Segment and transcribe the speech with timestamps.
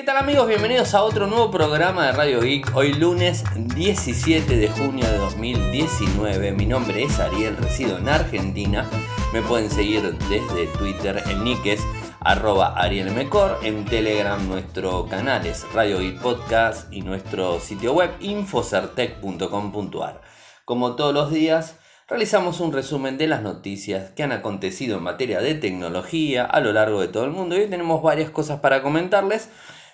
[0.00, 0.48] ¿Qué tal amigos?
[0.48, 2.74] Bienvenidos a otro nuevo programa de Radio Geek.
[2.74, 6.52] Hoy lunes 17 de junio de 2019.
[6.52, 8.88] Mi nombre es Ariel, resido en Argentina.
[9.34, 11.82] Me pueden seguir desde Twitter, el nick es
[12.18, 13.58] arroba arielmecor.
[13.62, 20.22] En Telegram nuestro canal es Radio Geek Podcast y nuestro sitio web infocertec.com.ar.
[20.64, 21.76] Como todos los días,
[22.08, 26.72] realizamos un resumen de las noticias que han acontecido en materia de tecnología a lo
[26.72, 27.54] largo de todo el mundo.
[27.54, 29.50] Y hoy tenemos varias cosas para comentarles.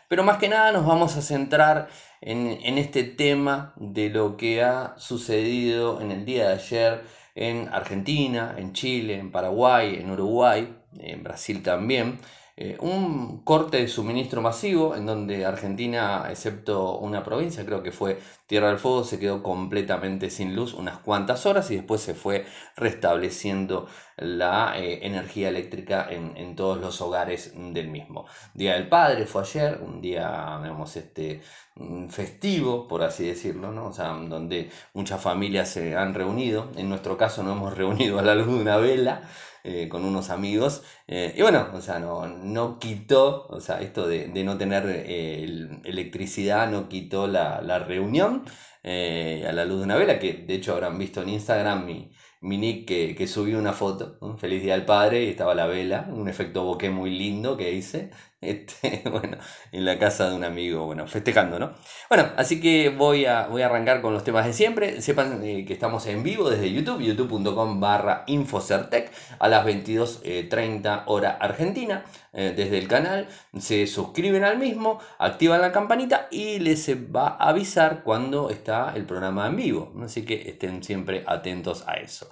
[0.08, 1.88] Pero más que nada nos vamos a centrar
[2.20, 7.04] en, este tema de lo que ha sucedido en el día de ayer
[7.34, 12.18] en Argentina, en Chile, en Paraguay, en Uruguay, en Brasil también.
[12.58, 18.18] Eh, un corte de suministro masivo en donde Argentina, excepto una provincia, creo que fue
[18.46, 22.46] Tierra del Fuego, se quedó completamente sin luz unas cuantas horas y después se fue
[22.74, 28.24] restableciendo la eh, energía eléctrica en, todos los hogares del mismo.
[28.54, 31.42] Día del Padre fue ayer, un día, digamos, este,
[31.74, 33.88] mm, festivo, por así decirlo, ¿no?
[33.88, 36.70] O sea, donde muchas familias se han reunido.
[36.76, 39.28] En nuestro caso nos hemos reunido a la luz de una vela.
[39.68, 40.84] Eh, con unos amigos.
[41.08, 45.42] Eh, y bueno, o sea, no, no quitó, o sea, esto de, no tener eh,
[45.84, 48.44] electricidad no quitó la, reunión
[48.84, 52.58] a la luz de una vela, que de hecho habrán visto en Instagram mi, mi
[52.58, 56.28] nick que, que subí una foto, feliz día al padre, y estaba la vela, un
[56.28, 58.10] efecto bokeh muy lindo que hice,
[58.50, 59.36] este, bueno,
[59.72, 61.74] en la casa de un amigo, bueno, festejando, ¿no?
[62.08, 65.02] Bueno, así que voy a, voy a arrancar con los temas de siempre.
[65.02, 71.02] Sepan eh, que estamos en vivo desde YouTube, youtube.com barra Infocertec a las 22.30 eh,
[71.06, 73.28] hora argentina, eh, desde el canal.
[73.58, 79.04] Se suscriben al mismo, activan la campanita y les va a avisar cuando está el
[79.04, 79.92] programa en vivo.
[80.02, 82.28] Así que estén siempre atentos a eso.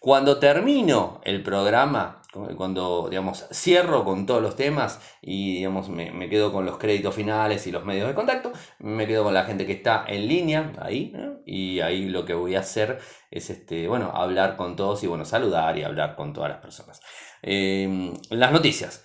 [0.00, 2.22] Cuando termino el programa,
[2.56, 7.66] cuando digamos cierro con todos los temas y digamos me, quedo con los créditos finales
[7.66, 11.14] y los medios de contacto, me quedo con la gente que está en línea ahí
[11.46, 12.98] y ahí lo que voy a hacer
[13.30, 17.00] es este bueno hablar con todos y bueno saludar y hablar con todas las personas.
[17.42, 19.04] Em, las noticias.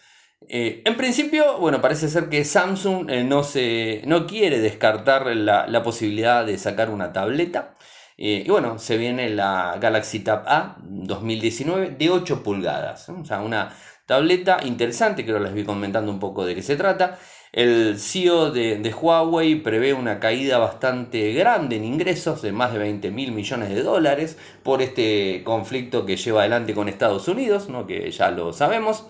[0.49, 5.67] Eh, en principio, bueno, parece ser que Samsung eh, no, se, no quiere descartar la,
[5.67, 7.72] la posibilidad de sacar una tableta.
[8.17, 13.09] Eh, y bueno, se viene la Galaxy Tab A 2019 de 8 pulgadas.
[13.09, 13.75] O sea, una
[14.05, 17.17] tableta interesante que ahora les voy comentando un poco de qué se trata.
[17.51, 23.11] El CEO de, Huawei prevé una caída bastante grande en ingresos de más de 20
[23.11, 27.85] mil millones de dólares por este conflicto que lleva adelante con Estados Unidos, ¿no?
[27.85, 29.05] que ya lo sabemos.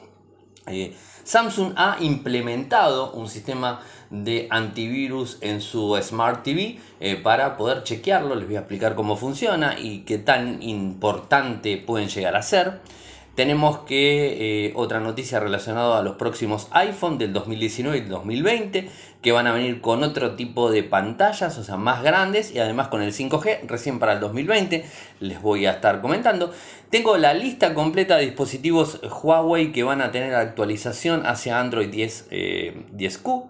[0.68, 0.94] Eh,
[1.24, 3.82] Samsung ha implementado un sistema
[4.14, 8.36] de antivirus en su Smart TV eh, para poder chequearlo.
[8.36, 12.80] Les voy a explicar cómo funciona y qué tan importante pueden llegar a ser.
[13.34, 18.90] Tenemos que eh, otra noticia relacionada a los próximos iPhone del 2019 y 2020
[19.24, 22.90] que van a venir con otro tipo de pantallas, o sea, más grandes y además
[22.90, 24.86] con el 5G recién para el 2020
[25.22, 26.54] les voy a estar comentando.
[26.92, 32.30] Tengo la lista completa de dispositivos Huawei que van a tener actualización hacia Android 10,
[32.30, 33.48] 10Q.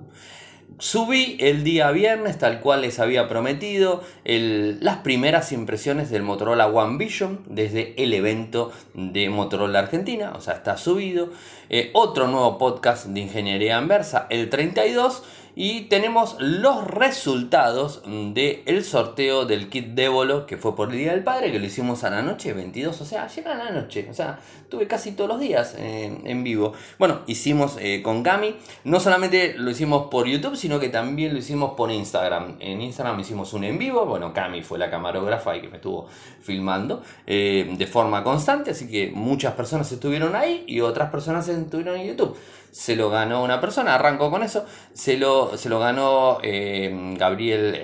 [0.80, 6.98] Subí el día viernes, tal cual les había prometido, las primeras impresiones del Motorola One
[6.98, 11.30] Vision desde el evento de Motorola Argentina, o sea, está subido.
[11.70, 15.24] Eh, otro nuevo podcast de ingeniería inversa, el 32
[15.56, 21.24] y tenemos los resultados del sorteo del kit Débolo que fue por el Día del
[21.24, 24.14] Padre, que lo hicimos a la noche, 22, o sea, ayer a la noche, o
[24.14, 26.74] sea, tuve casi todos los días en vivo.
[26.98, 31.40] Bueno, hicimos eh, con Gami, no solamente lo hicimos por YouTube, sino que también lo
[31.40, 32.58] hicimos por Instagram.
[32.60, 36.08] En Instagram hicimos un en vivo, bueno, Cami fue la camarógrafa y que me estuvo
[36.42, 41.98] filmando eh, de forma constante, así que muchas personas estuvieron ahí y otras personas estuvieron
[41.98, 42.38] en YouTube
[42.74, 47.84] se lo ganó una persona, arranco con eso, se lo, se lo ganó eh, Gabriel,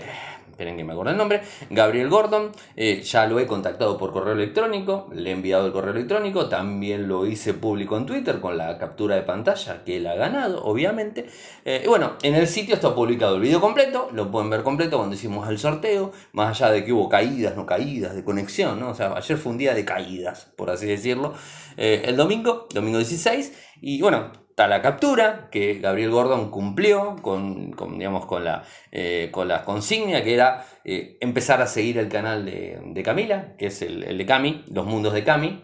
[0.50, 4.34] esperen que me acuerdo el nombre, Gabriel Gordon, eh, ya lo he contactado por correo
[4.34, 8.80] electrónico, le he enviado el correo electrónico, también lo hice público en Twitter con la
[8.80, 11.28] captura de pantalla que él ha ganado, obviamente.
[11.66, 14.98] Eh, y bueno, en el sitio está publicado el video completo, lo pueden ver completo
[14.98, 18.90] cuando hicimos el sorteo, más allá de que hubo caídas, no caídas, de conexión, ¿no?
[18.90, 21.36] O sea, ayer fue un día de caídas, por así decirlo.
[21.78, 24.32] el domingo, domingo 16, y bueno,
[24.68, 30.66] la captura que Gabriel Gordon cumplió con, digamos, con, la, eh, con consigna que era
[30.84, 35.14] eh, empezar a seguir el canal de, Camila, que es el, de Cami, Los Mundos
[35.14, 35.64] de Cami.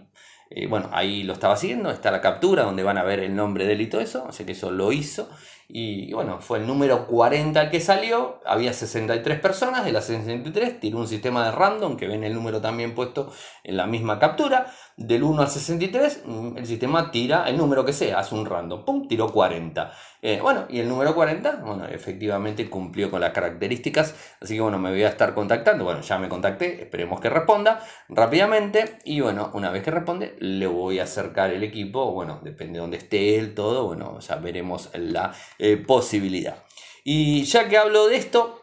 [0.50, 3.66] Eh, bueno, ahí lo estaba siguiendo, está la captura donde van a ver el nombre
[3.66, 5.28] de él y todo eso, o sea que eso lo hizo.
[5.68, 8.40] Y, bueno, fue el número 40 el que salió.
[8.46, 9.84] Había 63 personas.
[9.84, 13.32] De las 63 tiró un sistema de random que ven el número también puesto
[13.64, 14.68] en la misma captura.
[14.98, 18.86] Del 1 al 63, mm, el sistema tira el número que sea, hace un random.
[18.86, 19.10] ¡Pum!
[19.10, 19.92] Tiró 40.
[20.22, 24.16] Eh, bueno, y el número 40, bueno, efectivamente cumplió con las características.
[24.40, 25.84] Así que bueno, me voy a estar contactando.
[25.84, 26.84] Bueno, ya me contacté.
[26.84, 29.00] Esperemos que responda rápidamente.
[29.04, 32.14] Y bueno, una vez que responde, le voy a acercar el equipo.
[32.14, 33.88] Bueno, depende de dónde esté él, todo.
[33.88, 36.64] Bueno, ya veremos la eh, posibilidad.
[37.04, 38.55] Y ya que hablo de esto,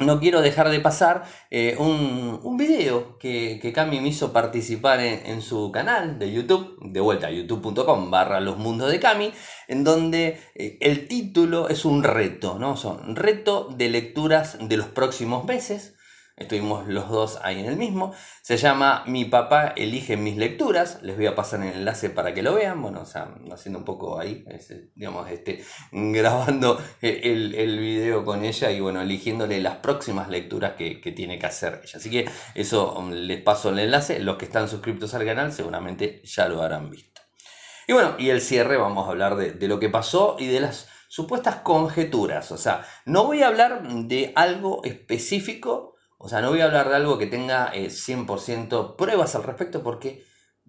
[0.00, 5.00] no quiero dejar de pasar eh, un, un, video que, que, Cami me hizo participar
[5.00, 9.32] en, su canal de YouTube, de vuelta a youtube.com barra los mundos de Cami,
[9.68, 12.76] en donde eh, el título es un reto, ¿no?
[12.76, 15.94] Son reto de lecturas de los próximos meses.
[16.36, 18.12] Estuvimos los dos ahí en el mismo.
[18.42, 20.98] Se llama Mi papá elige mis lecturas.
[21.02, 22.82] Les voy a pasar el enlace para que lo vean.
[22.82, 24.44] Bueno, o sea, haciendo un poco ahí,
[24.96, 30.96] digamos, este, grabando el, el, video con ella y bueno, eligiéndole las próximas lecturas que,
[31.14, 31.98] tiene que hacer ella.
[31.98, 34.18] Así que eso um, les paso el enlace.
[34.18, 37.20] Los que están suscritos al canal seguramente ya lo habrán visto.
[37.86, 40.58] Y bueno, y el cierre, vamos a hablar de, de lo que pasó y de
[40.58, 42.50] las supuestas conjeturas.
[42.50, 45.93] O sea, no voy a hablar de algo específico
[46.24, 49.82] o sea, no voy a hablar de algo que tenga 100% eh, pruebas al respecto
[49.82, 50.24] porque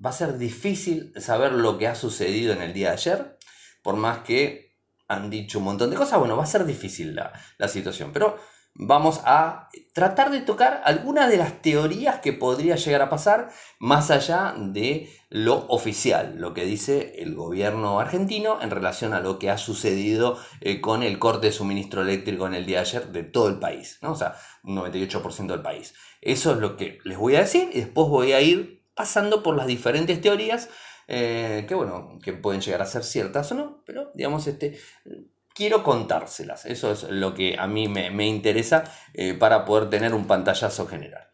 [0.05, 3.37] va a ser difícil saber lo que ha sucedido en el día de ayer,
[3.81, 4.75] por más que
[5.07, 8.37] han dicho un montón de cosas, bueno, va a ser difícil la, la situación, pero
[8.73, 13.49] vamos a tratar de tocar algunas de las teorías que podría llegar a pasar
[13.79, 19.39] más allá de lo oficial, lo que dice el gobierno argentino en relación a lo
[19.39, 23.07] que ha sucedido eh, con el corte de suministro eléctrico en el día de ayer
[23.07, 24.11] de todo el país, ¿no?
[24.11, 25.93] o sea, un 98% del país.
[26.21, 29.55] Eso es lo que les voy a decir y después voy a ir pasando por
[29.55, 30.69] las diferentes teorías
[31.07, 34.79] eh, que bueno, que pueden llegar a ser ciertas o no, pero digamos, este,
[35.53, 36.65] quiero contárselas.
[36.65, 38.83] Eso es lo que a mí me, interesa
[39.13, 41.27] eh, para poder tener un pantallazo general.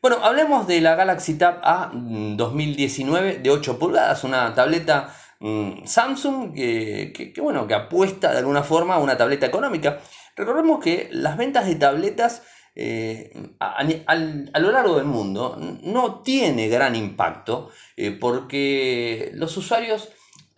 [0.00, 6.54] Bueno, hablemos de la Galaxy Tab A 2019 de 8 pulgadas, una tableta mm, Samsung
[6.54, 10.00] que, bueno, que apuesta de alguna forma a una tableta económica.
[10.36, 12.42] Recordemos que las ventas de tabletas
[12.74, 20.10] eh, a, lo largo del mundo no tiene gran impacto eh, porque los usuarios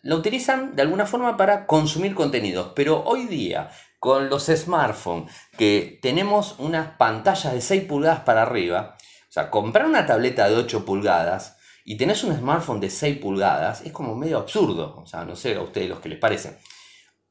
[0.03, 5.99] la utilizan de alguna forma para consumir contenidos, pero hoy día con los smartphones que
[6.03, 8.97] tenemos unas pantallas de 6 pulgadas para arriba,
[9.29, 13.83] o sea, comprar una tableta de 8 pulgadas y tenés un smartphone de 6 pulgadas
[13.83, 16.59] es como medio absurdo, o sea, no sé a ustedes los que les parece.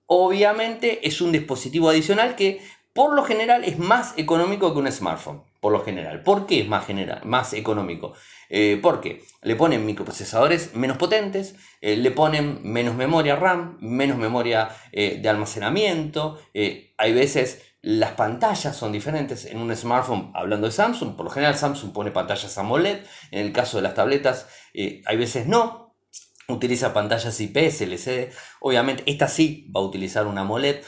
[0.05, 2.61] Obviamente es un dispositivo adicional que
[2.93, 6.23] por lo general es más económico que un smartphone por lo general.
[6.23, 8.13] ¿Por qué es más, general, más económico?
[8.49, 14.69] Eh, porque le ponen microprocesadores menos potentes, eh, le ponen menos memoria RAM, menos memoria
[14.91, 16.39] eh, de almacenamiento.
[16.53, 19.45] hay veces las pantallas son diferentes.
[19.45, 22.99] En un smartphone, hablando de Samsung, por lo general Samsung pone pantallas AMOLED.
[23.29, 25.80] En el caso de las tabletas, hay veces no.
[26.51, 28.31] Utiliza pantallas IPS, LCD.
[28.59, 30.83] Obviamente, esta sí va a utilizar una AMOLED,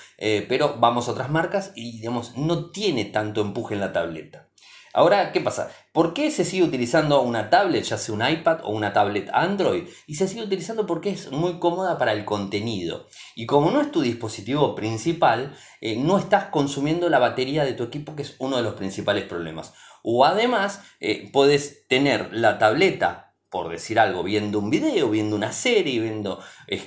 [0.48, 4.50] pero vamos a otras marcas y digamos, no tiene tanto empuje en la tableta.
[4.96, 5.72] Ahora, ¿qué pasa?
[5.92, 9.88] ¿Por qué se sigue utilizando una tablet, ya sea un iPad o una tablet Android?
[10.06, 13.08] Y se sigue utilizando porque es muy cómoda para el contenido.
[13.36, 17.82] Y como no es tu dispositivo principal, eh, no estás consumiendo la batería de tu
[17.82, 19.74] equipo, que es uno de los principales problemas.
[20.04, 25.52] O además, eh, puedes tener la tableta por decir algo, viendo un video, viendo una
[25.52, 26.40] serie, viendo,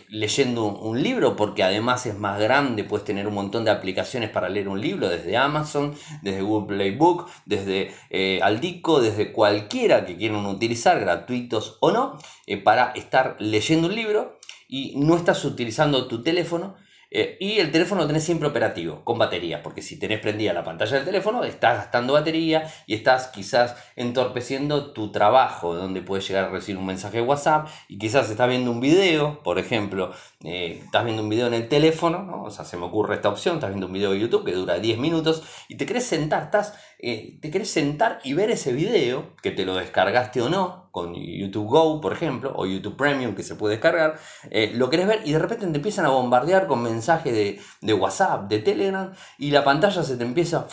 [0.09, 4.49] leyendo un, libro, porque además es más grande, puedes tener un montón de aplicaciones para
[4.49, 10.45] leer un libro, desde Amazon, desde Google Playbook, desde eh, Aldico, desde cualquiera que quieran
[10.45, 14.37] utilizar, gratuitos o no, eh, para estar leyendo un libro
[14.67, 16.75] y no estás utilizando tu teléfono
[17.11, 20.65] eh, y el teléfono lo tenés siempre operativo, con batería, porque si tenés prendida la
[20.65, 26.45] pantalla del teléfono, estás gastando batería y estás quizás entorpeciendo tu trabajo, donde puedes llegar
[26.45, 30.13] a recibir un mensaje de WhatsApp y quizás estás viendo un video, por ejemplo,
[30.45, 33.57] eh, estás viendo un video en el teléfono, o sea, se me ocurre esta opción,
[33.57, 36.75] estás viendo un video de YouTube que dura 10 minutos y te querés sentar, estás,
[36.99, 41.15] eh, te querés sentar y ver ese video, que te lo descargaste o no, con
[41.15, 44.19] YouTube Go, por ejemplo, o YouTube Premium que se puede descargar,
[44.51, 48.49] eh, lo querés ver y de repente te empiezan a bombardear con mensajes de, WhatsApp,
[48.49, 50.67] de Telegram, y la pantalla se te empieza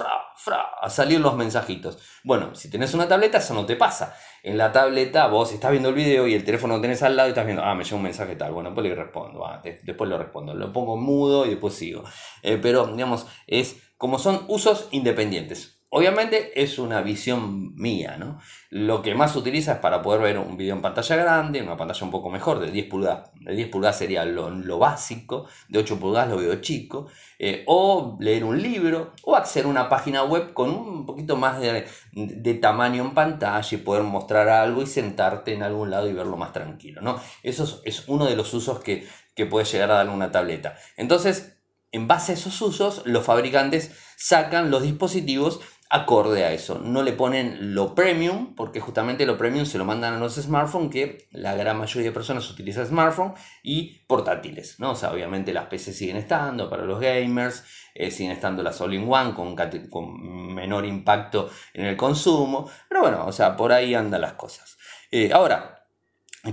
[0.81, 1.97] a salir los mensajitos.
[2.23, 4.15] Bueno, si tenés una tableta, eso no te pasa.
[4.43, 7.27] En la tableta vos estás viendo el video y el teléfono lo tenés al lado
[7.27, 10.09] y estás viendo, ah, me llega un mensaje tal, bueno, después le respondo, ah, después
[10.09, 12.05] lo respondo, lo pongo mudo y después sigo.
[12.43, 15.72] Eh, pero, digamos, es como son usos independientes.
[15.95, 18.39] Obviamente es una visión mía, ¿no?
[18.71, 21.77] Lo que más se utiliza es para poder ver un video en pantalla grande, una
[21.77, 23.29] pantalla un poco mejor, de 10 pulgadas.
[23.35, 27.05] De 10 pulgadas sería lo, básico, de 8 pulgadas lo veo chico,
[27.37, 31.61] eh, o leer un libro, o acceder a una página web con un poquito más
[31.61, 36.37] de, tamaño en pantalla y poder mostrar algo y sentarte en algún lado y verlo
[36.37, 37.19] más tranquilo, ¿no?
[37.43, 40.75] Eso es, uno de los usos que, que puede llegar a dar una tableta.
[40.97, 41.59] Entonces,
[41.91, 45.59] en base a esos usos, los fabricantes sacan los dispositivos
[45.93, 46.79] acorde a eso.
[46.79, 50.89] No le ponen lo premium, porque justamente lo premium se lo mandan a los smartphones,
[50.89, 54.93] que la gran mayoría de personas utiliza smartphones y portátiles, ¿no?
[54.93, 59.35] O sea, obviamente las PC siguen estando para los gamers, eh, siguen estando las all-in-one
[59.35, 59.55] con,
[59.91, 64.79] con, menor impacto en el consumo, pero bueno, o sea, por ahí andan las cosas.
[65.11, 65.85] Eh, ahora,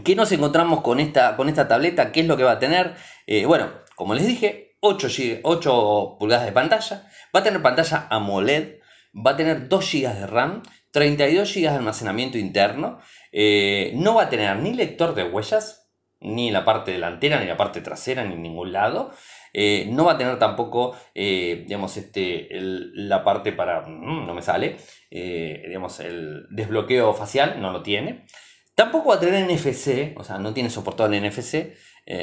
[0.04, 2.12] ¿qué nos encontramos con esta, con esta tableta?
[2.12, 2.94] ¿Qué es lo que va a tener?
[3.26, 5.08] Eh, bueno, como les dije, 8,
[5.44, 8.79] 8 pulgadas de pantalla, va a tener pantalla AMOLED,
[9.14, 10.62] va a tener 2 GB de RAM,
[10.92, 12.98] 32 GB de almacenamiento interno,
[13.32, 15.88] eh, no va a tener ni lector de huellas,
[16.20, 19.10] ni la parte delantera, ni la parte trasera, ni ningún lado.
[19.52, 24.42] Eh, no va a tener tampoco, eh, digamos, este, la parte para, mm, no me
[24.42, 24.76] sale,
[25.10, 28.26] digamos, el desbloqueo facial, no lo tiene.
[28.74, 31.74] Tampoco va a tener NFC, o sea, no tiene soportado el NFC.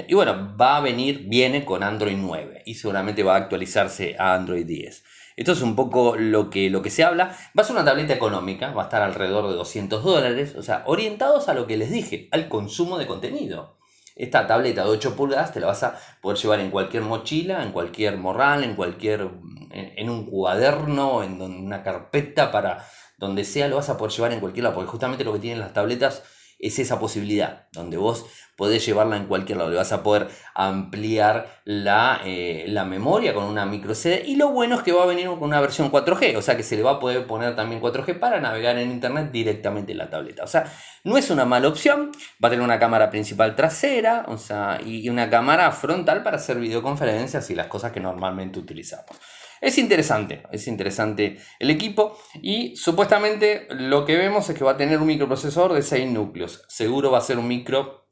[0.07, 4.33] y bueno, va a venir, viene con Android 9 y seguramente va a actualizarse a
[4.33, 5.03] Android 10.
[5.37, 7.37] Esto es un poco lo que, lo que se habla.
[7.57, 10.83] Va a ser una tableta económica, va a estar alrededor de 200 dólares, o sea,
[10.87, 13.77] orientados a lo que les dije, al consumo de contenido.
[14.15, 17.71] Esta tableta de 8 pulgadas te la vas a poder llevar en cualquier mochila, en
[17.71, 19.29] cualquier morral, en cualquier
[19.69, 22.83] en, un cuaderno, en una carpeta para
[23.19, 25.59] donde sea, lo vas a poder llevar en cualquier lado, porque justamente lo que tienen
[25.59, 26.23] las tabletas
[26.59, 31.61] es esa posibilidad, donde vos podés llevarla en cualquier lado, le vas a poder ampliar
[31.63, 35.05] la, eh, la, memoria con una micro CD y lo bueno es que va a
[35.05, 37.79] venir con una versión 4G, o sea que se le va a poder poner también
[37.79, 40.65] 4G para navegar en internet directamente en la tableta, o sea,
[41.03, 42.11] no es una mala opción,
[42.43, 46.57] va a tener una cámara principal trasera, o sea, y una cámara frontal para hacer
[46.57, 49.15] videoconferencias y las cosas que normalmente utilizamos.
[49.61, 54.77] Es interesante, es interesante el equipo y supuestamente lo que vemos es que va a
[54.77, 56.63] tener un microprocesador de 6 núcleos.
[56.67, 58.07] Seguro va a ser un micro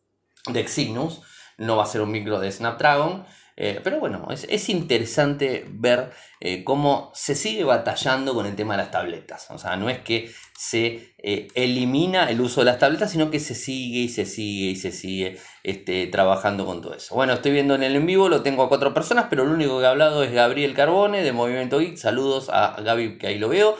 [0.48, 1.22] de Exynos,
[1.58, 3.25] no va a ser un micro de Snapdragon.
[3.58, 6.12] Eh, pero bueno, es, interesante ver
[6.42, 9.48] eh, cómo se sigue batallando con el tema de las tabletas.
[9.52, 13.40] O sea, no es que se eh, elimina el uso de las tabletas, sino que
[13.40, 17.16] se sigue y se sigue y se sigue este, trabajando con todo eso.
[17.16, 19.80] Bueno, estoy viendo en el en vivo, lo tengo a cuatro personas, pero el único
[19.80, 21.98] que ha hablado es Gabriel Carbone de Movimiento Geek.
[21.98, 23.78] Saludos a Gaby, que ahí lo veo.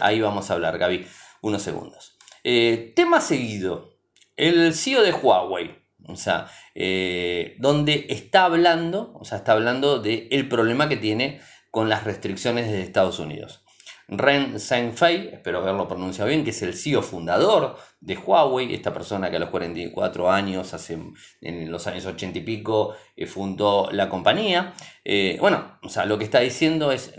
[0.00, 1.06] ahí vamos a hablar, Gaby,
[1.42, 2.16] unos segundos.
[2.42, 3.96] tema seguido.
[4.36, 10.28] El CEO de Huawei, o sea, eh, donde está hablando, o sea, está hablando del
[10.30, 13.64] el problema que tiene con las restricciones de Estados Unidos.
[14.08, 19.30] Ren Zhengfei, espero haberlo pronunciado bien, que es el CEO fundador de Huawei, esta persona
[19.30, 20.98] que a los 44 años, hace,
[21.40, 24.74] en los años 80 y pico, eh, fundó la compañía.
[25.04, 27.14] Eh, bueno, o sea, lo que está diciendo es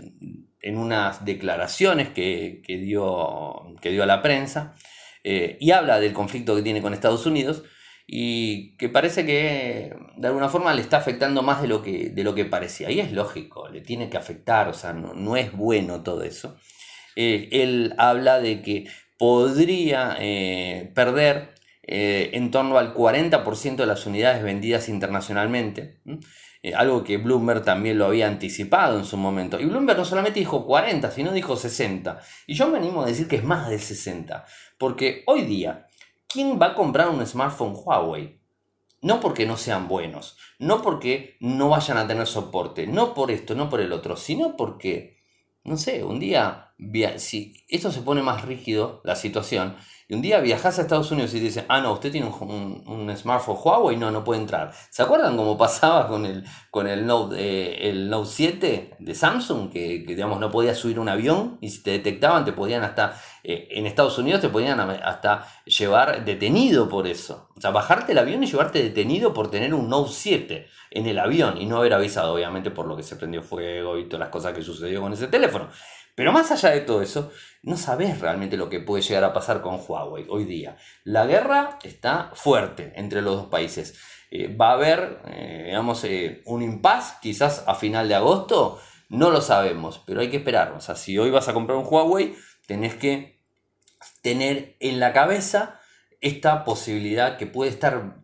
[0.60, 4.74] en unas declaraciones que, dio, que dio a la prensa,
[5.24, 7.62] y habla del conflicto que tiene con Estados Unidos,
[8.10, 12.24] y que parece que de alguna forma le está afectando más de lo que, de
[12.24, 12.90] lo que parecía.
[12.90, 16.56] Y es lógico, le tiene que afectar, o sea, no, es bueno todo eso.
[17.20, 18.86] Eh, él habla de que
[19.18, 26.00] podría eh, perder eh, en torno al 40% de las unidades vendidas internacionalmente.
[26.76, 29.58] algo que Bloomberg también lo había anticipado en su momento.
[29.58, 32.20] Y Bloomberg no solamente dijo 40, sino dijo 60.
[32.46, 34.44] Y yo me animo a decir que es más de 60.
[34.78, 35.88] Porque hoy día
[36.28, 38.38] ¿quién va a comprar un smartphone Huawei?
[39.00, 43.54] No porque no sean buenos, no porque no vayan a tener soporte, no por esto,
[43.54, 45.18] no por el otro, sino porque,
[45.64, 46.67] no sé, un día,
[47.16, 49.76] si esto se pone más rígido, la situación,
[50.10, 53.14] y un día viajas a Estados Unidos y te dicen, ah, no, usted tiene un,
[53.14, 54.72] smartphone Huawei, no, no puede entrar.
[54.88, 59.70] ¿Se acuerdan cómo pasaba con el, con el, Note, eh, el Note 7 de Samsung?
[59.70, 63.68] Que, digamos, no podías subir un avión y si te detectaban te podían hasta, eh,
[63.72, 67.50] en Estados Unidos te podían hasta llevar detenido por eso.
[67.54, 71.18] O sea, bajarte el avión y llevarte detenido por tener un Note 7 en el
[71.18, 74.30] avión y no haber avisado, obviamente, por lo que se prendió fuego y todas las
[74.30, 75.68] cosas que sucedió con ese teléfono.
[76.18, 77.30] Pero más allá de todo eso,
[77.62, 80.76] no sabes realmente lo que puede llegar a pasar con Huawei hoy día.
[81.04, 83.96] La guerra está fuerte entre los dos países.
[84.32, 88.80] Eh, va a haber, eh, digamos, eh, un impasse quizás a final de agosto.
[89.08, 90.72] No lo sabemos, pero hay que esperar.
[90.72, 92.34] O sea, si hoy vas a comprar un Huawei,
[92.66, 93.40] tenés que
[94.20, 95.78] tener en la cabeza
[96.20, 98.16] esta posibilidad que puede estar,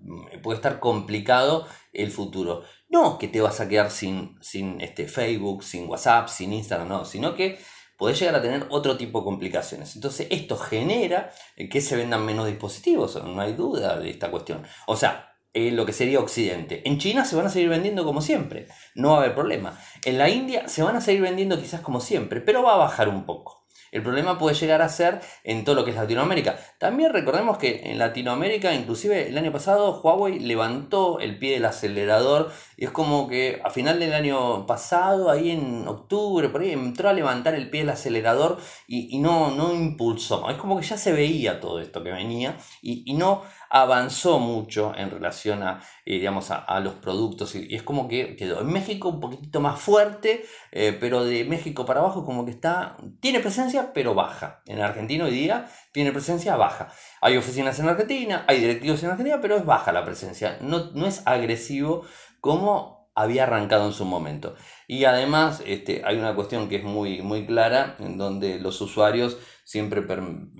[0.43, 2.65] puede estar complicado el futuro.
[2.89, 7.05] No que te vas a quedar sin, sin este Facebook, sin WhatsApp, sin Instagram, no,
[7.05, 7.57] sino que
[7.97, 9.95] podés llegar a tener otro tipo de complicaciones.
[9.95, 11.31] Entonces esto genera
[11.71, 14.63] que se vendan menos dispositivos, no hay duda de esta cuestión.
[14.87, 16.83] O sea, lo que sería Occidente.
[16.85, 19.79] En China se van a seguir vendiendo como siempre, no va a haber problema.
[20.05, 23.09] En la India se van a seguir vendiendo quizás como siempre, pero va a bajar
[23.09, 23.64] un poco.
[23.95, 26.59] El problema puede llegar a ser en todo lo que es Latinoamérica.
[26.79, 32.51] También recordemos que en Latinoamérica, inclusive el año pasado, Huawei levantó el pie del acelerador
[32.77, 37.09] y es como que a final del año pasado, ahí en octubre, por ahí, entró
[37.09, 38.59] a levantar el pie del acelerador
[38.89, 40.51] y, no, no impulsó.
[40.51, 43.43] Es como que ya se veía todo esto que venía y, y no
[43.75, 48.61] avanzó mucho en relación a, eh, digamos, a, los productos y, es como que quedó
[48.61, 52.97] en México un poquitito más fuerte, eh, pero de México para abajo como que está,
[53.21, 54.63] tiene presencia pero baja.
[54.67, 56.93] En Argentina hoy día tiene presencia baja.
[57.21, 61.09] Hay oficinas en Argentina, hay directivos en Argentina, pero es baja la presencia, no, no
[61.09, 62.05] es agresivo
[62.41, 64.55] como había arrancado en su momento.
[64.87, 69.37] Y además este, hay una cuestión que es muy, muy clara, en donde los usuarios
[69.65, 70.05] siempre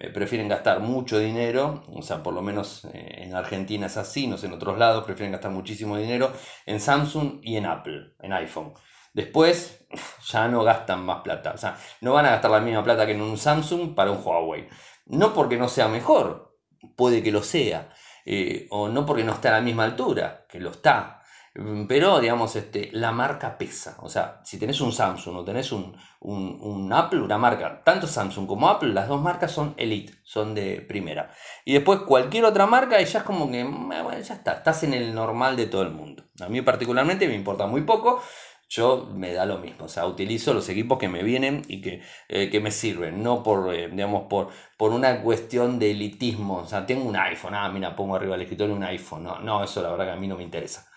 [0.01, 4.27] eh, prefieren gastar mucho dinero, o sea, por lo menos eh, en Argentina es así,
[4.27, 6.33] no sé, en otros lados prefieren gastar muchísimo dinero
[6.67, 8.73] en Samsung y en Apple, en iPhone.
[9.13, 9.87] Después
[10.27, 13.13] ya no gastan más plata, o sea, no van a gastar la misma plata que
[13.13, 14.69] en un Samsung para un Huawei.
[15.07, 16.57] No porque no sea mejor,
[16.97, 17.91] puede que lo sea,
[18.25, 21.21] eh, o no porque no esté a la misma altura, que lo está
[21.89, 23.97] pero, digamos, este, la marca pesa.
[24.01, 28.49] O sea, si tenés un Samsung o tenés un, un, Apple, una marca, tanto Samsung
[28.49, 31.31] como Apple, las dos marcas son elite, son de primera.
[31.65, 34.95] Y después cualquier otra marca, y es como que, mm, bueno, ya está, estás en
[34.95, 36.25] el normal de todo el mundo.
[36.41, 38.21] A mí particularmente me importa muy poco.
[38.69, 42.03] Yo me da lo mismo, o sea, utilizo los equipos que me vienen y que,
[42.29, 46.59] eh, que me sirven, no por, eh, digamos, por, por una cuestión de elitismo.
[46.59, 49.23] O sea, tengo un iPhone, ah, mira, pongo arriba del escritorio un iPhone.
[49.23, 50.89] No, no, eso la verdad que a mí no me interesa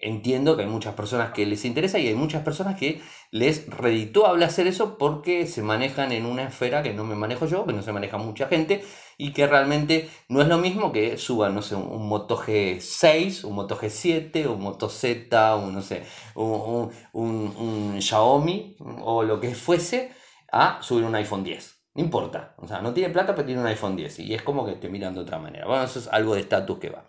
[0.00, 3.00] entiendo que hay muchas personas que les interesa y hay muchas personas que
[3.30, 7.66] les redituable hacer eso porque se manejan en una esfera que no me manejo yo,
[7.66, 8.84] que no se maneja mucha gente
[9.16, 13.54] y que realmente no es lo mismo que suban, no sé, un, Moto G6, un
[13.54, 20.12] Moto G7, un Moto Z, un, no sé, un, un, Xiaomi o lo que fuese
[20.52, 21.76] a subir un iPhone 10.
[21.94, 24.64] No importa, o sea, no tiene plata pero tiene un iPhone 10 y es como
[24.64, 25.66] que te miran de otra manera.
[25.66, 27.04] Bueno, eso es algo de estatus que va.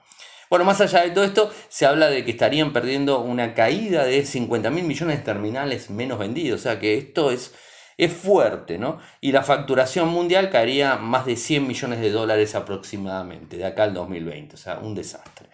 [0.49, 4.25] Bueno, más allá de todo esto, se habla de que estarían perdiendo una caída de
[4.25, 6.61] 50 mil millones de terminales menos vendidos.
[6.61, 7.53] O sea que esto es,
[7.97, 8.99] es fuerte, ¿no?
[9.21, 13.93] Y la facturación mundial caería más de 100 millones de dólares aproximadamente de acá al
[13.93, 14.55] 2020.
[14.55, 15.49] O sea, un desastre.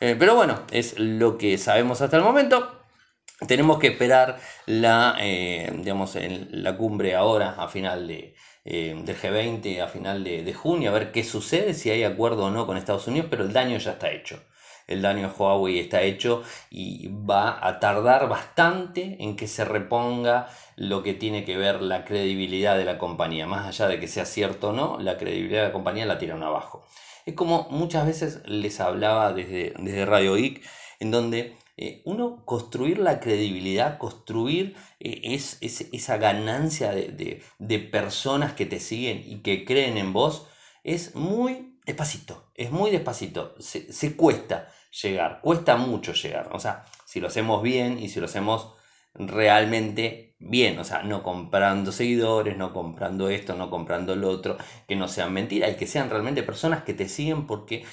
[0.00, 2.84] Eh, pero bueno, es lo que sabemos hasta el momento.
[3.46, 9.16] Tenemos que esperar la, eh, digamos, en la cumbre ahora, a final de, eh, del
[9.16, 12.76] G20 a final de, junio, a ver qué sucede, si hay acuerdo o no con
[12.76, 14.42] Estados Unidos, pero el daño ya está hecho.
[14.86, 20.48] El daño a Huawei está hecho y va a tardar bastante en que se reponga
[20.76, 23.46] lo que tiene que ver la credibilidad de la compañía.
[23.46, 26.42] Más allá de que sea cierto o no, la credibilidad de la compañía la tiran
[26.42, 26.86] abajo.
[27.26, 30.62] Es como muchas veces les hablaba desde, desde Radio Geek,
[31.00, 38.66] en donde eh, uno construir la credibilidad, construir eh, es, esa ganancia de, personas que
[38.66, 40.48] te siguen y que creen en vos,
[40.82, 46.84] es muy despacito, es muy despacito, se, se cuesta llegar, cuesta mucho llegar, o sea,
[47.06, 48.74] si lo hacemos bien y si lo hacemos
[49.14, 54.96] realmente bien, o sea, no comprando seguidores, no comprando esto, no comprando lo otro, que
[54.96, 57.84] no sean mentiras y que sean realmente personas que te siguen porque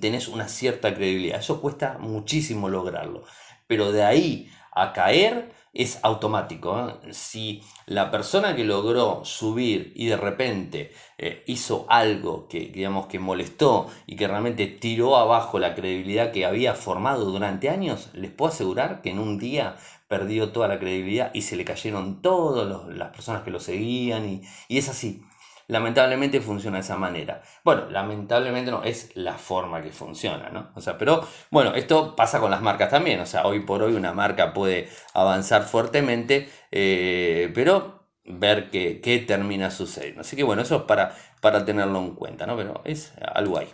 [0.00, 1.40] tenés una cierta credibilidad.
[1.40, 3.24] Eso cuesta muchísimo lograrlo,
[3.66, 6.78] pero de ahí a caer es automático.
[6.88, 7.12] ¿eh?
[7.12, 13.18] Si la persona que logró subir y de repente eh, hizo algo que, digamos, que
[13.18, 18.52] molestó y que realmente tiró abajo la credibilidad que había formado durante años, les puedo
[18.52, 19.76] asegurar que en un día
[20.08, 24.42] perdió toda la credibilidad y se le cayeron todas las personas que lo seguían y,
[24.68, 25.22] y es así.
[25.68, 27.42] Lamentablemente funciona de esa manera.
[27.64, 30.70] Bueno, lamentablemente no, es la forma que funciona, ¿no?
[30.74, 33.20] O sea, pero bueno, esto pasa con las marcas también.
[33.20, 39.18] O sea, hoy por hoy una marca puede avanzar fuertemente, eh, pero ver qué, qué,
[39.18, 40.20] termina sucediendo.
[40.20, 42.56] Así que bueno, eso es para, para tenerlo en cuenta, ¿no?
[42.56, 43.68] Pero es algo ahí.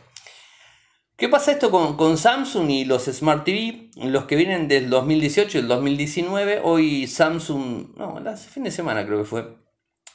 [1.20, 3.90] ¿Qué pasa esto con, con, Samsung y los Smart TV?
[3.96, 6.62] Los que vienen del 2018 y el 2019.
[6.64, 9.58] Hoy Samsung, no, el fin de semana creo que fue,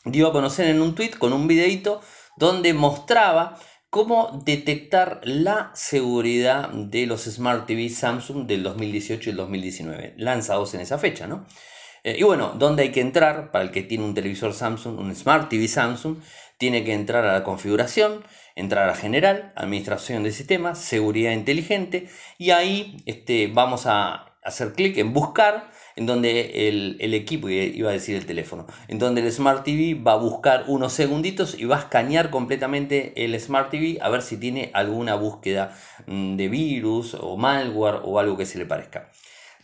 [0.06, 2.02] dio a conocer en un tweet con un videito
[2.38, 3.58] donde mostraba
[3.90, 10.74] cómo detectar la seguridad de los Smart TV Samsung del 2018 y el 2019, lanzados
[10.74, 11.46] en esa fecha, ¿no?
[12.04, 13.52] Eh, y bueno, ¿dónde hay que entrar?
[13.52, 16.18] Para el que tiene un televisor Samsung, un Smart TV Samsung,
[16.58, 18.24] tiene que entrar a la configuración,
[18.56, 24.98] entrar a general, administración de sistemas, seguridad inteligente, y ahí este, vamos a hacer clic
[24.98, 29.32] en buscar en donde el, el, equipo, iba a decir el teléfono, en donde el
[29.32, 33.98] Smart TV va a buscar unos segunditos y va a escanear completamente el Smart TV
[34.02, 35.76] a ver si tiene alguna búsqueda
[36.08, 39.10] mm, de virus o malware o algo que se le parezca.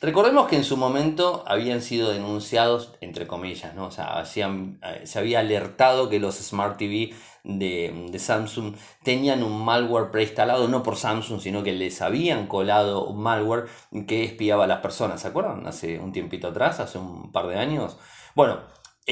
[0.02, 3.86] Recordemos que en su momento habían sido denunciados, entre comillas, ¿no?
[3.86, 9.63] O sea, eh, se había alertado que los Smart TV de, de, Samsung tenían un
[9.63, 13.67] malware preinstalado, no por Samsung, sino que les habían colado un malware
[14.08, 15.65] que espiaba a las personas, ¿se acuerdan?
[15.67, 17.97] Hace un tiempito atrás, hace un par de años.
[18.36, 18.60] Bueno,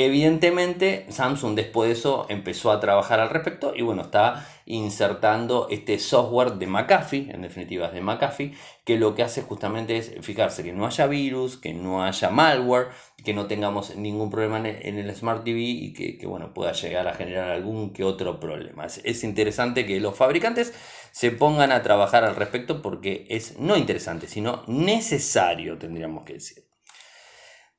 [0.01, 5.99] Evidentemente, Samsung después de eso empezó a trabajar al respecto y bueno, está insertando este
[5.99, 8.53] software de McAfee, en definitiva es de McAfee,
[8.85, 12.87] que lo que hace justamente es fijarse que no haya virus, que no haya malware,
[13.25, 17.13] que no tengamos ningún problema en el, Smart TV y que, bueno, pueda llegar a
[17.13, 18.85] generar algún que otro problema.
[18.85, 20.73] Es, es interesante que los fabricantes
[21.11, 26.68] se pongan a trabajar al respecto porque es no interesante, sino necesario, tendríamos que decir.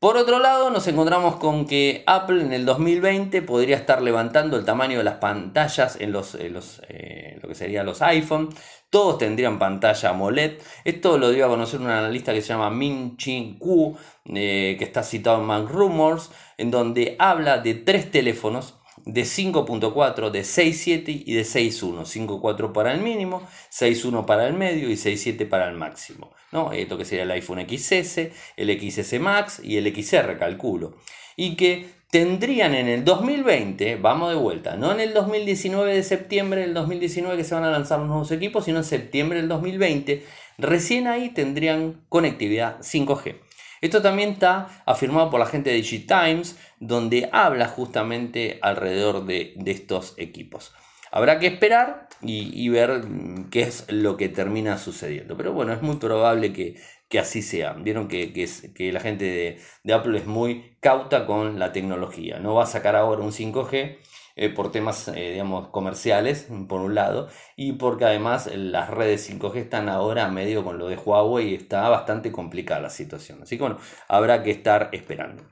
[0.01, 4.65] Por otro lado, nos encontramos con que Apple en el 2020 podría estar levantando el
[4.65, 8.49] tamaño de las pantallas en los, eh, lo que serían los iPhone.
[8.89, 10.53] Todos tendrían pantalla AMOLED.
[10.85, 14.85] Esto lo dio a conocer un analista que se llama Min Chin Ku, eh, que
[14.85, 18.80] está citado en Mac Rumors, en donde habla de tres teléfonos
[19.13, 22.05] de 5.4, de 6.7 y de 6.1.
[22.05, 23.43] 5.4 para el mínimo,
[23.73, 26.31] 6.1 para el medio y 6.7 para el máximo.
[26.53, 26.73] ¿no?
[26.73, 28.19] Esto que sería el iPhone XS,
[28.57, 30.97] el XS Max y el XR, calculo.
[31.37, 36.61] Y que tendrían en el 2020, vamos de vuelta, no en el 2019 de septiembre
[36.63, 40.25] del 2019 que se van a lanzar los nuevos equipos, sino en septiembre del 2020,
[40.59, 43.37] recién ahí tendrían conectividad 5G.
[43.81, 50.15] Esto también está afirmado por la gente de Digitimes, donde habla justamente alrededor de, estos
[50.19, 50.75] equipos.
[51.11, 53.03] Habrá que esperar y, ver
[53.51, 55.37] qué es lo que termina sucediendo.
[55.37, 56.77] Pero bueno, es muy probable que,
[57.19, 57.73] así sea.
[57.73, 62.39] Vieron que, que la gente de, Apple es muy cauta con la tecnología.
[62.39, 63.97] No va a sacar ahora un 5G
[64.37, 69.57] eh, por temas, eh, digamos, comerciales, por un lado, y porque además las redes 5G
[69.57, 73.43] están ahora a medio con lo de Huawei y está bastante complicada la situación.
[73.43, 75.45] Así que bueno, habrá que estar esperando.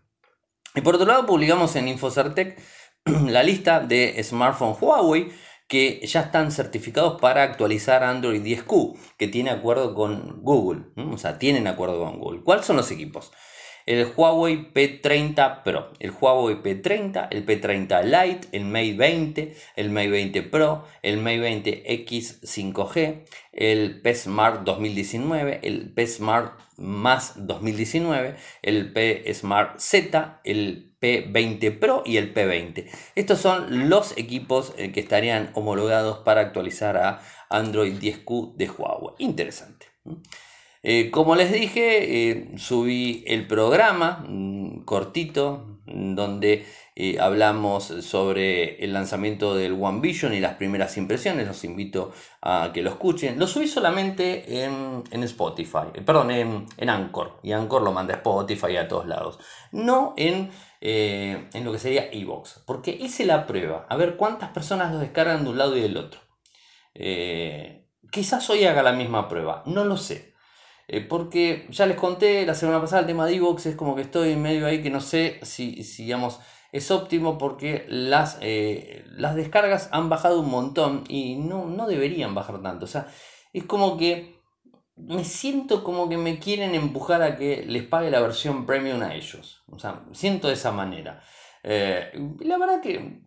[0.74, 2.60] Y por otro lado, publicamos en Infocertec
[3.04, 5.32] la lista de smartphones Huawei
[5.68, 11.38] que ya están certificados para actualizar Android 10Q, que tiene acuerdo con Google, o sea,
[11.38, 12.42] tienen acuerdo con Google.
[12.42, 13.32] ¿Cuáles son los equipos?
[13.88, 20.08] El Huawei P30 Pro, el Huawei P30, el P30 Lite, el Mate 20, el Mate
[20.10, 27.46] 20 Pro, el Mate 20 X 5G, el P Smart 2019, el P Smart Más
[27.46, 32.90] 2019, el P Smart Z, el P20 Pro y el P20.
[33.14, 39.14] Estos son los equipos eh, que estarían homologados para actualizar a Android 10Q de Huawei.
[39.16, 39.86] Interesante.
[40.82, 48.92] Eh, como les dije, eh, subí el programa mm, cortito donde eh, hablamos sobre el
[48.92, 51.46] lanzamiento del One Vision y las primeras impresiones.
[51.46, 52.12] Los invito
[52.42, 53.38] a que lo escuchen.
[53.38, 57.40] Lo subí solamente en, Spotify, perdón, en, en, Anchor.
[57.42, 59.38] Y Anchor lo mandé a Spotify a todos lados.
[59.72, 62.62] No en, en lo que sería Evox.
[62.66, 63.86] Porque hice la prueba.
[63.88, 66.20] A ver cuántas personas lo descargan de un lado y del otro.
[68.12, 69.62] quizás hoy haga la misma prueba.
[69.66, 70.27] No lo sé.
[70.90, 74.00] Eh, porque ya les conté la semana pasada el tema de Evox, es como que
[74.02, 76.40] estoy en medio ahí que no sé si, digamos,
[76.72, 82.34] es óptimo porque las, eh, las descargas han bajado un montón y no, no deberían
[82.34, 82.86] bajar tanto.
[82.86, 83.06] O sea,
[83.52, 84.40] es como que
[84.96, 89.14] me siento como que me quieren empujar a que les pague la versión premium a
[89.14, 89.62] ellos.
[89.70, 91.20] O sea, siento de esa manera.
[91.64, 93.20] Eh, la verdad que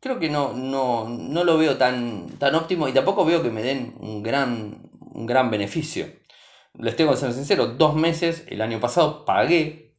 [0.00, 3.62] creo que no, no, no lo veo tan, tan óptimo y tampoco veo que me
[3.62, 6.19] den un gran, un gran beneficio
[6.82, 9.96] les tengo que ser sincero, dos meses el año pasado pagué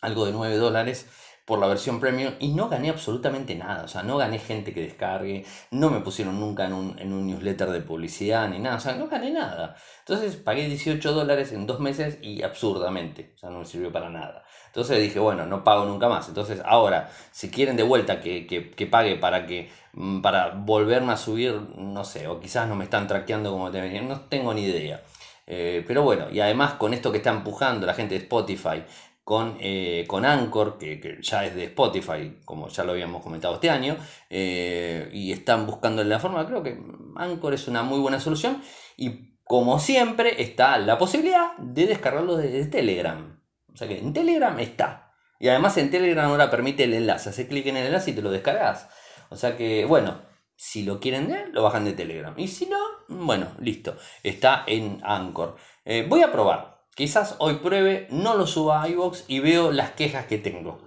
[0.00, 1.06] algo de 9 dólares
[1.44, 3.84] por la versión premium y no gané absolutamente nada.
[3.84, 7.80] O sea, no gané gente que descargue, no me pusieron nunca en un, newsletter de
[7.80, 8.76] publicidad ni nada.
[8.76, 9.76] O sea, no gané nada.
[10.00, 13.32] Entonces pagué 18 dólares en dos meses y absurdamente.
[13.36, 14.44] O sea, no me sirvió para nada.
[14.66, 16.28] Entonces dije, bueno, no pago nunca más.
[16.28, 21.16] Entonces ahora, si quieren de vuelta que, que, pague para que mm, para volverme a
[21.16, 25.02] subir, no sé, o quizás no me están traqueando como deberían, no tengo ni idea.
[25.46, 28.84] Eh, pero bueno, y además con esto que está empujando la gente de Spotify,
[29.24, 33.70] con, eh, con Anchor, que, ya es de Spotify, como ya lo habíamos comentado este
[33.70, 33.96] año,
[34.28, 36.78] eh, y están buscando la forma, creo que
[37.16, 38.62] Anchor es una muy buena solución,
[38.96, 43.40] y como siempre está la posibilidad de descargarlo desde Telegram.
[43.72, 45.12] O sea que en Telegram está.
[45.38, 48.22] Y además en Telegram ahora permite el enlace, haces clic en el enlace y te
[48.22, 48.88] lo descargas.
[49.30, 50.22] O sea que, bueno,
[50.56, 52.34] si lo quieren ver, lo bajan de Telegram.
[52.36, 53.96] Y si no, bueno, listo.
[54.22, 55.56] Está en Anchor.
[55.84, 56.84] Eh, voy a probar.
[56.94, 60.80] Quizás hoy pruebe, no lo suba a iVoox y veo las quejas que tengo.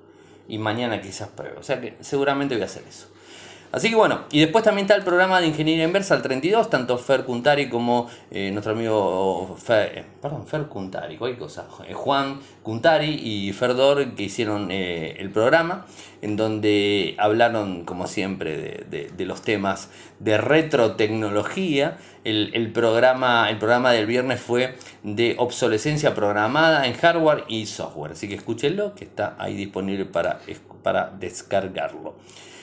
[0.48, 1.58] Y mañana quizás pruebe.
[1.58, 3.10] O sea que seguramente voy a hacer eso.
[3.70, 6.98] Así que bueno, y después también está el programa de Ingeniería Inversa al 32, tanto
[6.98, 12.40] Fer Cuntari como eh, nuestro amigo Fer, eh, perdón, Fer Cuntari, cualquier cosa, eh, Juan
[12.64, 15.86] Cuntari y Ferdor que hicieron el programa,
[16.22, 21.98] en donde hablaron como siempre de, los temas de retrotecnología.
[22.24, 28.14] El, el, programa, el programa del viernes fue de obsolescencia programada en hardware y software,
[28.14, 30.40] así que escúchenlo, que está ahí disponible para,
[30.84, 32.16] para descargarlo.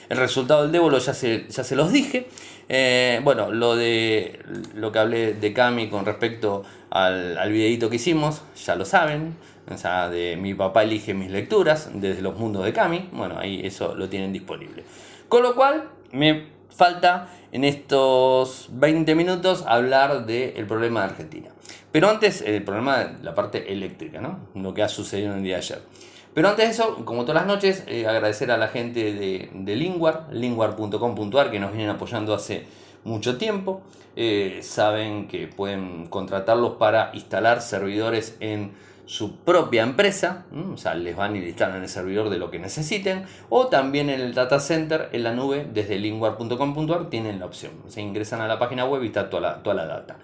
[0.09, 2.27] El resultado del débolo ya se, ya se los dije.
[2.69, 4.39] Eh, bueno, lo de
[4.73, 9.35] lo que hablé de Cami con respecto al, al videito que hicimos, ya lo saben.
[9.71, 13.09] O sea, de mi papá elige mis lecturas desde los mundos de Cami.
[13.11, 14.83] Bueno, ahí eso lo tienen disponible.
[15.27, 21.49] Con lo cual, me falta en estos 20 minutos hablar del problema de Argentina.
[21.91, 24.39] Pero antes, el problema de la parte eléctrica, ¿no?
[24.53, 25.81] Lo que ha sucedido en el día de ayer.
[26.35, 29.75] Pero antes de eso, como todas las noches, eh, agradecer a la gente de, de
[29.77, 32.67] Lingwar, lingwar.com.ar, que nos vienen apoyando hace
[33.05, 33.81] mucho tiempo.
[34.17, 38.73] Eh, saben que pueden contratarlos para instalar servidores en
[39.05, 42.59] su propia empresa, o sea, les van y le instalan el servidor de lo que
[42.59, 47.71] necesiten, o también en el data center, en la nube, desde lingwar.com.ar tienen la opción.
[47.87, 50.17] Se ingresan a la página web y está toda toda la data.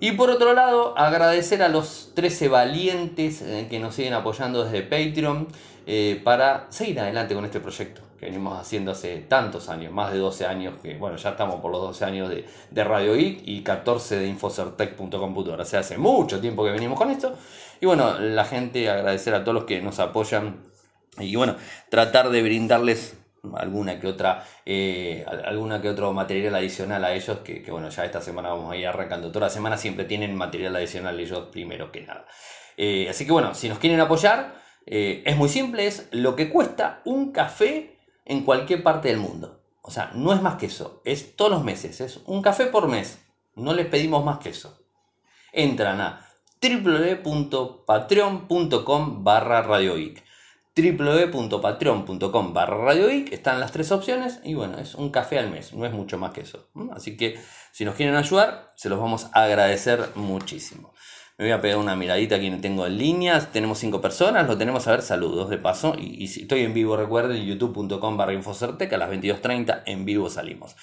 [0.00, 4.82] Y por otro lado, agradecer a los 13 valientes eh, que nos siguen apoyando desde
[4.82, 5.48] Patreon
[5.86, 10.18] eh, para seguir adelante con este proyecto que venimos haciendo hace tantos años, más de
[10.18, 13.62] 12 años, que bueno, ya estamos por los 12 años de, de Radio Geek y
[13.62, 17.34] 14 de infocertec.com.ar, o hace mucho tiempo que venimos con esto.
[17.80, 20.62] Y bueno, la gente, agradecer a todos los que nos apoyan
[21.18, 21.56] y bueno,
[21.90, 23.16] tratar de brindarles
[23.56, 28.20] alguna que otra eh, alguna que otro material adicional a ellos que, bueno ya esta
[28.20, 32.02] semana vamos a ir arrancando toda la semana siempre tienen material adicional ellos primero que
[32.02, 32.26] nada.
[32.76, 34.54] Eh, así que bueno si nos quieren apoyar
[34.86, 39.60] eh, es muy simple es lo que cuesta un café en cualquier parte del mundo.
[39.82, 42.88] O sea no es más que eso es todos los meses es un café por
[42.88, 43.20] mes.
[43.54, 44.80] No les pedimos más que eso.
[45.52, 46.26] Entran a
[46.60, 50.23] www.patreon.com barra radioic
[50.76, 55.92] www.patreon.com barra están las tres opciones y bueno, es un café al mes, no es
[55.92, 56.68] mucho más que eso.
[56.92, 57.38] Así que
[57.72, 60.92] si nos quieren ayudar, se los vamos a agradecer muchísimo.
[61.36, 63.40] Me voy a pegar una miradita aquí tengo en línea.
[63.50, 65.96] Tenemos cinco personas, lo tenemos a ver, saludos de paso.
[65.98, 70.76] Y, si estoy en vivo, recuerden, youtube.com barra infocertec, a las 22.30 en vivo salimos.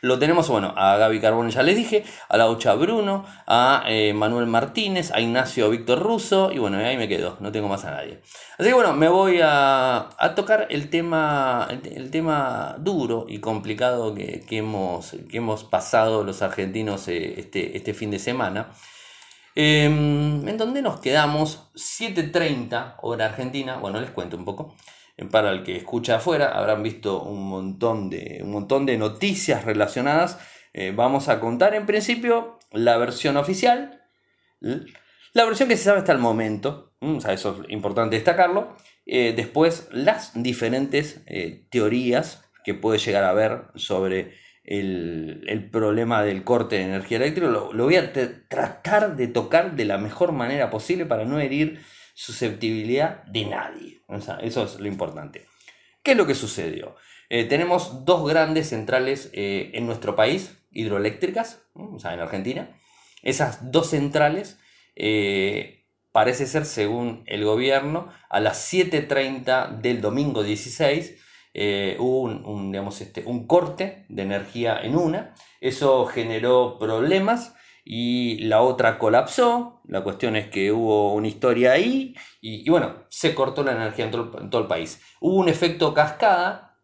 [0.00, 4.12] Lo tenemos, bueno, a Gaby Carbón ya les dije, a la Laucha Bruno, a eh,
[4.14, 7.90] Manuel Martínez, a Ignacio Víctor Russo, y bueno, ahí me quedo, no tengo más a
[7.90, 8.20] nadie.
[8.58, 14.44] Así que bueno, me voy a, tocar el tema, el, tema duro y complicado que,
[14.50, 18.68] hemos, que hemos pasado los argentinos eh, este, este fin de semana.
[19.60, 24.76] Em, en donde nos quedamos 7.30 hora argentina, bueno, les cuento un poco.
[25.30, 30.38] Para el que escucha afuera, habrán visto un montón de, un montón de noticias relacionadas.
[30.72, 34.00] Eh, vamos a contar en principio la versión oficial,
[34.60, 36.92] la versión que se sabe hasta el momento,
[37.28, 38.76] eso es importante destacarlo.
[39.06, 46.44] Eh, después, las diferentes eh, teorías que puede llegar a haber sobre el, problema del
[46.44, 47.48] corte de energía eléctrica.
[47.48, 51.80] Lo voy a tratar de tocar de la mejor manera posible para no herir
[52.18, 54.02] susceptibilidad de nadie.
[54.42, 55.46] eso es lo importante.
[56.02, 56.96] ¿Qué es lo que sucedió?
[57.30, 62.76] Eh, tenemos dos grandes centrales eh, en nuestro país, hidroeléctricas, o sea, en Argentina.
[63.22, 64.58] Esas dos centrales,
[64.96, 71.14] eh, parece ser, según el gobierno, a las 7.30 del domingo 16,
[71.98, 75.36] hubo un, digamos, este, un corte de energía en una.
[75.60, 77.54] Eso generó problemas
[77.90, 79.80] y la otra colapsó.
[79.86, 84.10] La cuestión es que hubo una historia ahí y, bueno, se cortó la energía en
[84.50, 85.00] todo, el país.
[85.22, 86.76] Hubo un efecto cascada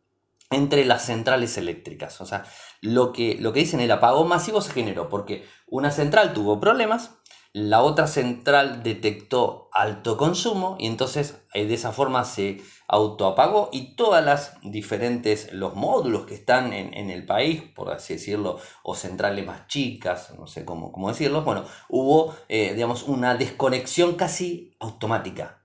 [0.51, 2.23] entre las centrales eléctricas.
[2.23, 2.47] O sea,
[2.81, 7.19] lo que, lo que dicen el apagón masivo se generó porque una central tuvo problemas,
[7.55, 13.95] la otra central detectó alto consumo y entonces eh, de esa forma se autoapagó y
[13.95, 19.47] todas las diferentes, los módulos que están en, el país, por así decirlo, o centrales
[19.47, 25.64] más chicas, no sé cómo, cómo decirlo, bueno, hubo, eh, digamos, una desconexión casi automática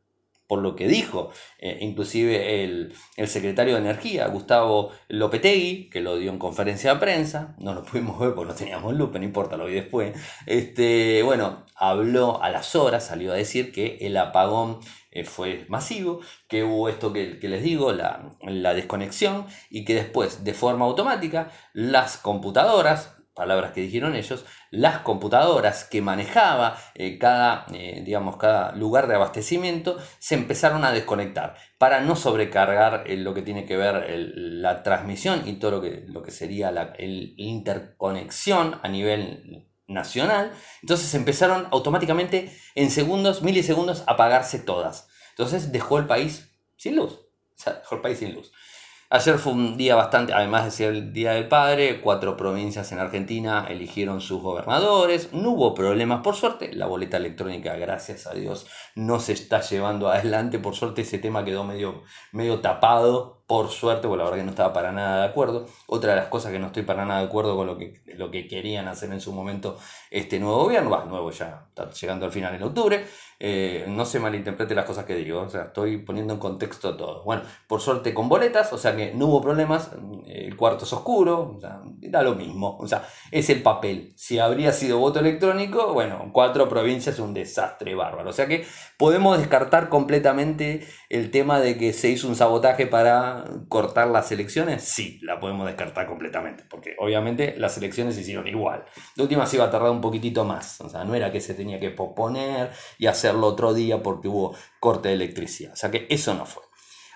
[0.50, 2.92] por lo que dijo eh, inclusive el,
[3.28, 8.20] secretario de Energía, Gustavo Lopetegui, que lo dio en conferencia de prensa, no lo pudimos
[8.20, 12.76] ver porque no teníamos luz, no importa, lo vi después, este, bueno, habló a las
[12.76, 14.80] horas, salió a decir que el apagón
[15.12, 20.44] eh, fue masivo, que hubo esto que, les digo, la, la desconexión, y que después,
[20.44, 27.66] de forma automática, las computadoras, palabras que dijeron ellos, las computadoras que manejaba eh, cada,
[27.74, 33.34] eh, digamos, cada lugar de abastecimiento se empezaron a desconectar para no sobrecargar eh, lo
[33.34, 38.80] que tiene que ver la transmisión y todo lo que, lo que sería la interconexión
[38.84, 40.52] a nivel nacional.
[40.82, 45.08] Entonces empezaron automáticamente en segundos, milisegundos, a apagarse todas.
[45.32, 47.14] Entonces dejó el país sin luz.
[47.14, 48.52] O sea, dejó el país sin luz.
[49.12, 53.00] Ayer fue un día bastante, además de ser el Día del Padre, cuatro provincias en
[53.00, 58.68] Argentina eligieron sus gobernadores, no hubo problemas, por suerte, la boleta electrónica, gracias a Dios,
[59.00, 64.08] no se está llevando adelante, por suerte ese tema quedó medio, medio tapado por suerte,
[64.08, 65.66] porque la verdad que no estaba para nada de acuerdo.
[65.88, 68.30] Otra de las cosas que no estoy para nada de acuerdo con lo que, lo
[68.30, 69.76] que querían hacer en su momento
[70.12, 73.04] este nuevo gobierno, va, nuevo ya, está llegando al final en octubre,
[73.40, 77.24] eh, no se malinterprete las cosas que digo, o sea, estoy poniendo en contexto todo.
[77.24, 79.90] Bueno, por suerte con boletas, o sea que no hubo problemas,
[80.28, 84.14] el cuarto es oscuro, o sea, era lo mismo, o sea, es el papel.
[84.16, 89.38] Si habría sido voto electrónico, bueno, cuatro provincias un desastre bárbaro, o sea que podemos
[89.38, 94.84] descartar completamente el tema de que se hizo un sabotaje para cortar las elecciones?
[94.84, 98.86] Sí, la podemos descartar completamente, porque obviamente las elecciones se hicieron igual.
[99.16, 101.54] De última se iba a tardar un poquitito más, o sea, no era que se
[101.54, 106.08] tenía que posponer y hacerlo otro día porque hubo corte de electricidad, o sea que
[106.10, 106.64] eso no fue.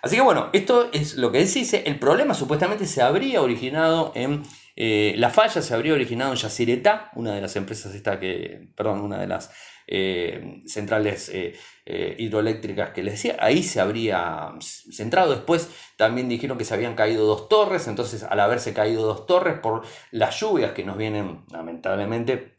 [0.03, 4.43] Así que bueno, esto es lo que dice, el problema supuestamente se habría originado en...
[4.75, 8.99] Eh, la falla se habría originado en Yacyretá, una de las empresas esta que, perdón,
[8.99, 9.51] una de las
[9.87, 15.31] eh, centrales eh, eh, hidroeléctricas que les decía, ahí se habría centrado.
[15.31, 19.59] Después también dijeron que se habían caído dos torres, entonces al haberse caído dos torres
[19.59, 22.53] por las lluvias que nos vienen lamentablemente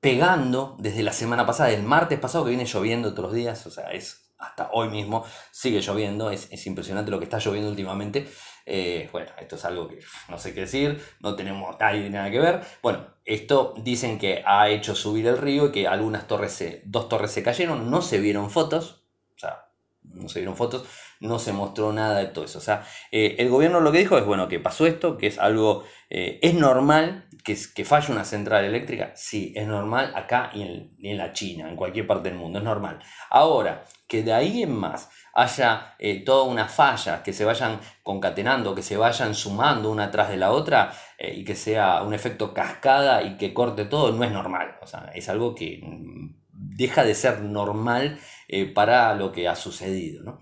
[0.00, 3.92] pegando desde la semana pasada, el martes pasado que viene lloviendo otros días, o sea,
[3.92, 8.28] es hasta hoy mismo sigue lloviendo, es, es impresionante lo que está lloviendo últimamente.
[8.68, 12.60] Eh, bueno, esto es algo que no sé qué decir, no tenemos nada que ver.
[12.82, 17.08] Bueno, esto dicen que ha hecho subir el río y que algunas torres, se, dos
[17.08, 19.04] torres se cayeron, no se vieron fotos,
[19.36, 19.68] o sea,
[20.02, 20.84] no se vieron fotos,
[21.20, 22.58] no se mostró nada de todo eso.
[22.58, 25.38] O sea, eh, el gobierno lo que dijo es, bueno, que pasó esto, que es
[25.38, 31.16] algo, eh, es normal que, falle una central eléctrica, sí, es normal acá y en,
[31.16, 32.98] la China, en cualquier parte del mundo, es normal.
[33.30, 38.74] Ahora, que de ahí en más haya eh, toda una falla, que se vayan concatenando,
[38.74, 42.52] que se vayan sumando una tras de la otra eh, y que sea un efecto
[42.52, 44.78] cascada y que corte todo, no es normal.
[44.82, 49.54] O sea, es algo que mm, deja de ser normal eh, para lo que ha
[49.54, 50.40] sucedido.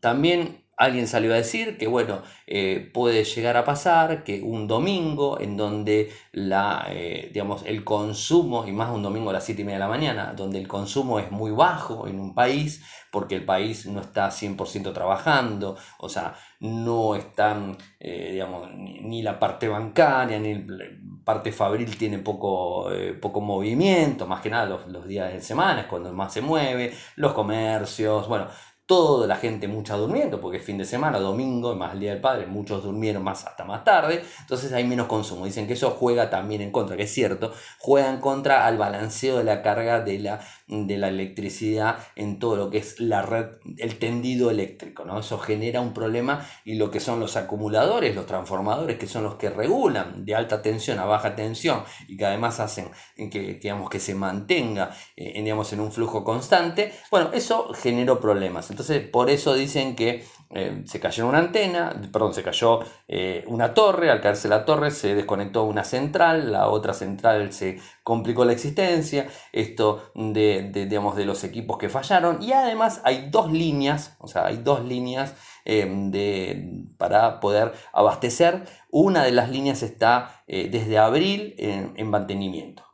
[0.00, 5.40] también alguien salió a decir que, bueno, eh, puede llegar a pasar que un domingo
[5.40, 9.64] en donde la, eh, digamos, el consumo, y más un domingo a las 7 y
[9.64, 13.44] media de la mañana, donde el consumo es muy bajo en un país, porque el
[13.44, 20.38] país no está 100% trabajando, o sea, no están, eh, digamos, ni, la parte bancaria,
[20.38, 20.84] ni la
[21.24, 25.86] parte fabril tiene poco, poco movimiento, más que nada los, los días de semana es
[25.86, 28.46] cuando más se mueve, los comercios, bueno,
[28.86, 32.20] toda la gente mucha durmiendo, porque es fin de semana, domingo, más el Día del
[32.20, 35.44] Padre, muchos durmieron más hasta más tarde, entonces hay menos consumo.
[35.44, 39.38] Dicen que eso juega también en contra, que es cierto, juega en contra al balanceo
[39.38, 43.46] de la carga de la, de la electricidad en todo lo que es la red,
[43.78, 45.18] el tendido eléctrico, ¿no?
[45.18, 49.34] Eso genera un problema y lo que son los acumuladores, los transformadores, que son los
[49.34, 53.98] que regulan de alta tensión a baja tensión y que además hacen que, digamos, que
[53.98, 58.70] se mantenga eh, digamos, en un flujo constante, bueno, eso generó problemas.
[58.76, 63.72] Entonces, por eso dicen que eh, se cayó una antena, perdón, se cayó eh, una
[63.72, 68.52] torre, al caerse la torre se desconectó una central, la otra central se complicó la
[68.52, 74.28] existencia, esto de, digamos, de los equipos que fallaron, y además hay dos líneas, o
[74.28, 75.34] sea, hay dos líneas
[75.64, 82.85] eh, de, para poder abastecer, una de las líneas está desde abril en mantenimiento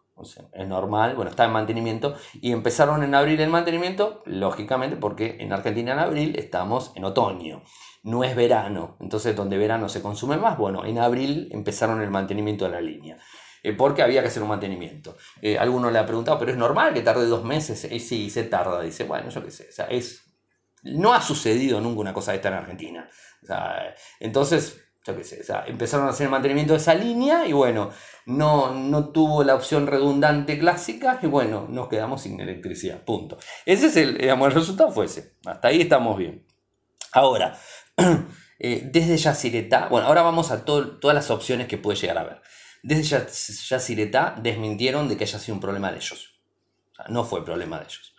[0.52, 5.52] es normal, bueno, está en mantenimiento y empezaron en abril el mantenimiento, lógicamente porque en
[5.52, 7.62] Argentina en abril estamos en otoño,
[8.02, 12.64] no es verano, entonces donde verano se consume más, bueno, en abril empezaron el mantenimiento
[12.64, 13.18] de la línea.
[13.64, 15.16] Eh, porque había que hacer un mantenimiento.
[15.40, 17.84] Eh, alguno le ha preguntado, pero es normal que tarde dos meses.
[17.84, 18.80] Eh, sí, se tarda.
[18.80, 19.68] Dice, bueno, yo qué sé.
[19.68, 20.34] O sea, es,
[20.82, 23.08] no ha sucedido nunca una cosa de esta en Argentina.
[23.42, 27.46] O sea, entonces, yo qué sé, sea, empezaron a hacer el mantenimiento de esa línea
[27.46, 27.90] y bueno,
[28.26, 33.36] no, no tuvo la opción redundante clásica y bueno, nos quedamos sin electricidad, punto.
[33.66, 36.46] Ese es el, digamos, el resultado fue ese, hasta ahí estamos bien.
[37.12, 37.58] Ahora,
[38.58, 42.42] eh, desde Yacyretá, bueno, ahora vamos a todas las opciones que puede llegar a haber.
[42.84, 43.26] Desde
[43.68, 46.40] Yacyretá desmintieron de que haya sido un problema de ellos.
[47.08, 48.11] No fue problema de ellos.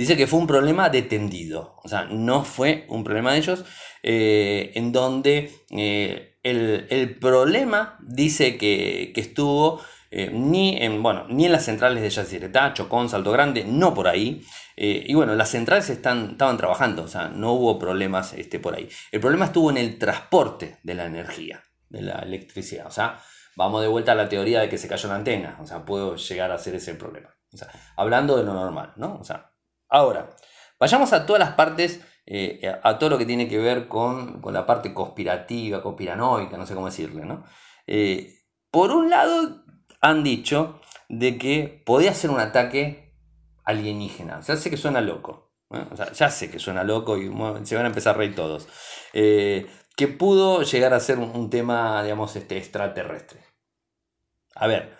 [0.00, 3.66] Dice que fue un problema de tendido, o sea, no fue un problema de ellos,
[4.02, 9.78] eh, en donde eh, el, problema dice que, estuvo
[10.10, 14.08] eh, ni, en, bueno, ni en las centrales de Yacyretá, Chocón, Salto Grande, no por
[14.08, 14.42] ahí.
[14.74, 18.88] y bueno, las centrales están, estaban trabajando, o sea, no hubo problemas este, por ahí.
[19.12, 22.86] El problema estuvo en el transporte de la energía, de la electricidad.
[22.86, 23.20] O sea,
[23.54, 25.58] vamos de vuelta a la teoría de que se cayó la antena.
[25.60, 27.28] O sea, puedo llegar a ser ese problema.
[27.52, 29.18] O sea, hablando de lo normal, ¿no?
[29.20, 29.49] O sea,
[29.90, 30.30] ahora,
[30.78, 34.64] vayamos a todas las partes eh, a todo lo que tiene que ver con, la
[34.64, 37.44] parte conspirativa, conspiranoica, no sé cómo decirle, ¿no?
[37.88, 39.64] Eh, por un lado,
[40.00, 43.16] han dicho de que podía ser un ataque
[43.64, 44.40] alienígena.
[44.40, 45.52] Ya sé que suena loco.
[45.68, 47.30] O sea, ya sé que suena loco y
[47.64, 48.68] se van a empezar a reír todos.
[49.12, 49.66] Eh,
[49.96, 53.40] que pudo llegar a ser un, tema, digamos, este, extraterrestre.
[54.54, 54.96] A ver,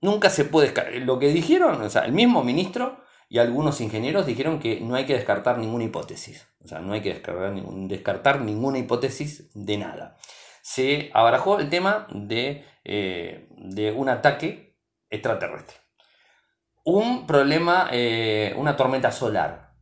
[0.00, 1.00] nunca se puede...
[1.00, 3.02] Lo que dijeron, o sea, el mismo ministro
[3.32, 6.48] y algunos ingenieros dijeron que no hay que descartar ninguna hipótesis.
[6.64, 7.54] O sea, no hay que descartar,
[7.86, 10.16] descartar ninguna hipótesis de nada.
[10.62, 14.76] Se abarajó el tema de, eh, de un ataque
[15.10, 15.76] extraterrestre.
[16.84, 19.74] Un problema, eh, una tormenta solar,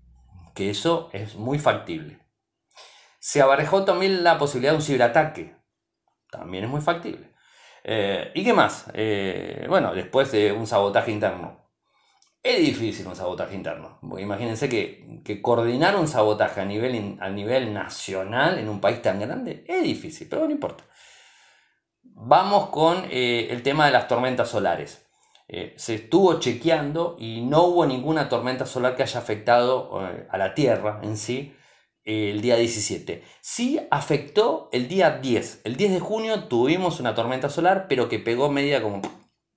[0.54, 2.18] que eso es muy factible.
[3.18, 5.56] Se abarajó también la posibilidad de un ciberataque,
[6.30, 7.32] también es muy factible.
[7.82, 8.92] Eh, ¿Y qué más?
[9.68, 11.67] bueno, después de un sabotaje interno.
[12.42, 13.98] Es difícil un sabotaje interno.
[14.18, 19.64] imagínense que, coordinar un sabotaje a nivel, a nivel nacional en un país tan grande
[19.66, 20.84] es difícil, pero no importa.
[22.02, 25.06] Vamos con eh, el tema de las tormentas solares.
[25.48, 30.38] Eh, se estuvo chequeando y no hubo ninguna tormenta solar que haya afectado eh, a
[30.38, 31.54] la Tierra en sí
[32.04, 33.22] el día 17.
[33.40, 35.62] Sí afectó el día 10.
[35.64, 39.02] El 10 de junio tuvimos una tormenta solar, pero que pegó media como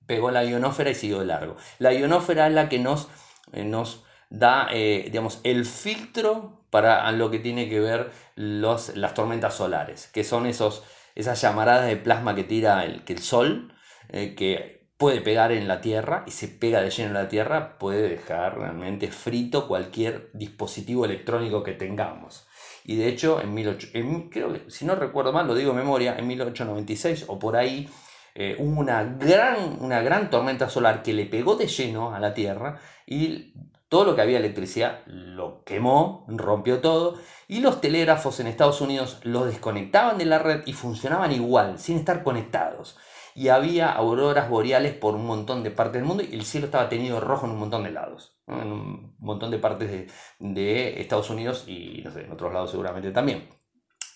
[0.06, 1.56] pegó la ionósfera y siguió de largo.
[1.78, 3.08] La ionósfera es la que nos,
[3.52, 9.14] eh, nos da, eh, digamos, el filtro para lo que tiene que ver los, las
[9.14, 10.82] tormentas solares, que son esos,
[11.14, 13.74] esas llamaradas de plasma que tira el, que el sol,
[14.08, 17.78] eh, que puede pegar en la Tierra y se pega de lleno en la Tierra,
[17.78, 22.46] puede dejar realmente frito cualquier dispositivo electrónico que tengamos.
[22.84, 23.88] Y de hecho, en, 18,
[24.30, 27.88] creo que, si no recuerdo mal, lo digo en memoria, en 1896 o por ahí,
[28.34, 32.32] eh, hubo una gran, una gran tormenta solar que le pegó de lleno a la
[32.34, 33.54] Tierra y
[33.92, 39.20] todo lo que había electricidad lo quemó, rompió todo y los telégrafos en Estados Unidos
[39.22, 42.96] los desconectaban de la red y funcionaban igual, sin estar conectados.
[43.34, 46.88] Y había auroras boreales por un montón de partes del mundo y el cielo estaba
[46.88, 50.06] tenido rojo en un montón de lados, en un montón de partes de,
[50.38, 53.46] de Estados Unidos y no sé, en otros lados seguramente también.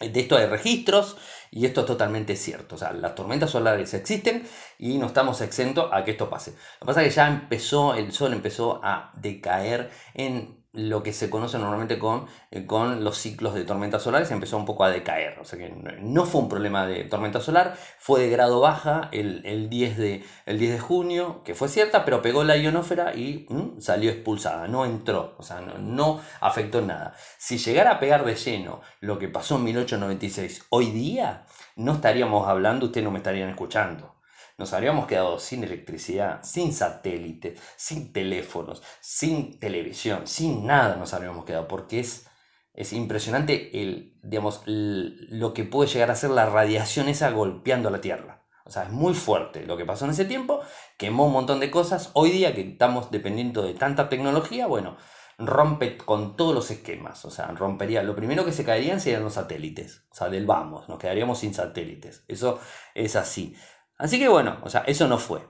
[0.00, 1.16] De esto hay registros
[1.56, 2.74] y esto es totalmente cierto.
[2.74, 4.46] O sea, las tormentas solares existen
[4.78, 6.50] y no estamos exentos a que esto pase.
[6.50, 11.12] Lo que pasa es que ya empezó, el sol empezó a decaer en lo que
[11.12, 14.90] se conoce normalmente con, eh, con los ciclos de tormentas solares empezó un poco a
[14.90, 15.38] decaer.
[15.40, 15.70] O sea que
[16.00, 20.58] no fue un problema de tormenta solar, fue de grado baja el, 10, de, el
[20.58, 24.84] 10 de junio, que fue cierta, pero pegó la ionósfera y mm, salió expulsada, no
[24.84, 27.14] entró, o sea, no, no afectó nada.
[27.38, 31.46] Si llegara a pegar de lleno lo que pasó en 1896 hoy día,
[31.76, 34.15] no estaríamos hablando, ustedes no me estarían escuchando
[34.58, 41.44] nos habríamos quedado sin electricidad, sin satélite, sin teléfonos, sin televisión, sin nada nos habríamos
[41.44, 42.26] quedado, porque es,
[42.74, 48.00] es impresionante el, digamos, lo que puede llegar a ser la radiación esa golpeando la
[48.00, 48.44] Tierra.
[48.64, 50.60] O sea, es muy fuerte lo que pasó en ese tiempo,
[50.98, 52.10] quemó un montón de cosas.
[52.14, 54.96] Hoy día que estamos dependiendo de tanta tecnología, bueno,
[55.38, 57.24] rompe con todos los esquemas.
[57.24, 58.02] O sea, rompería.
[58.02, 60.04] Lo primero que se caerían serían los satélites.
[60.10, 62.24] O sea, del vamos, nos quedaríamos sin satélites.
[62.26, 62.58] Eso
[62.94, 63.54] es así.
[63.98, 65.40] Así que bueno, o sea, eso no fue.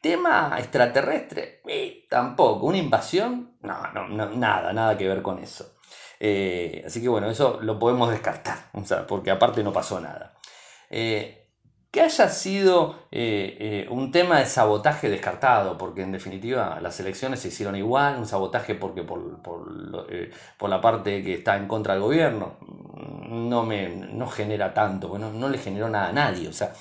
[0.00, 2.66] Tema extraterrestre, eh, tampoco.
[2.66, 5.74] Una invasión, no, no, nada, nada que ver con eso.
[6.20, 10.34] Eh, así que bueno, eso lo podemos descartar, o sea, porque aparte no pasó nada.
[10.88, 11.40] Eh,
[11.90, 13.06] que haya sido
[13.90, 18.74] un tema de sabotaje descartado, porque en definitiva las elecciones se hicieron igual, un sabotaje
[18.74, 22.56] porque por, por, la parte que está en contra del gobierno,
[23.28, 26.72] no, me, no genera tanto, bueno, no le generó nada a nadie, o sea,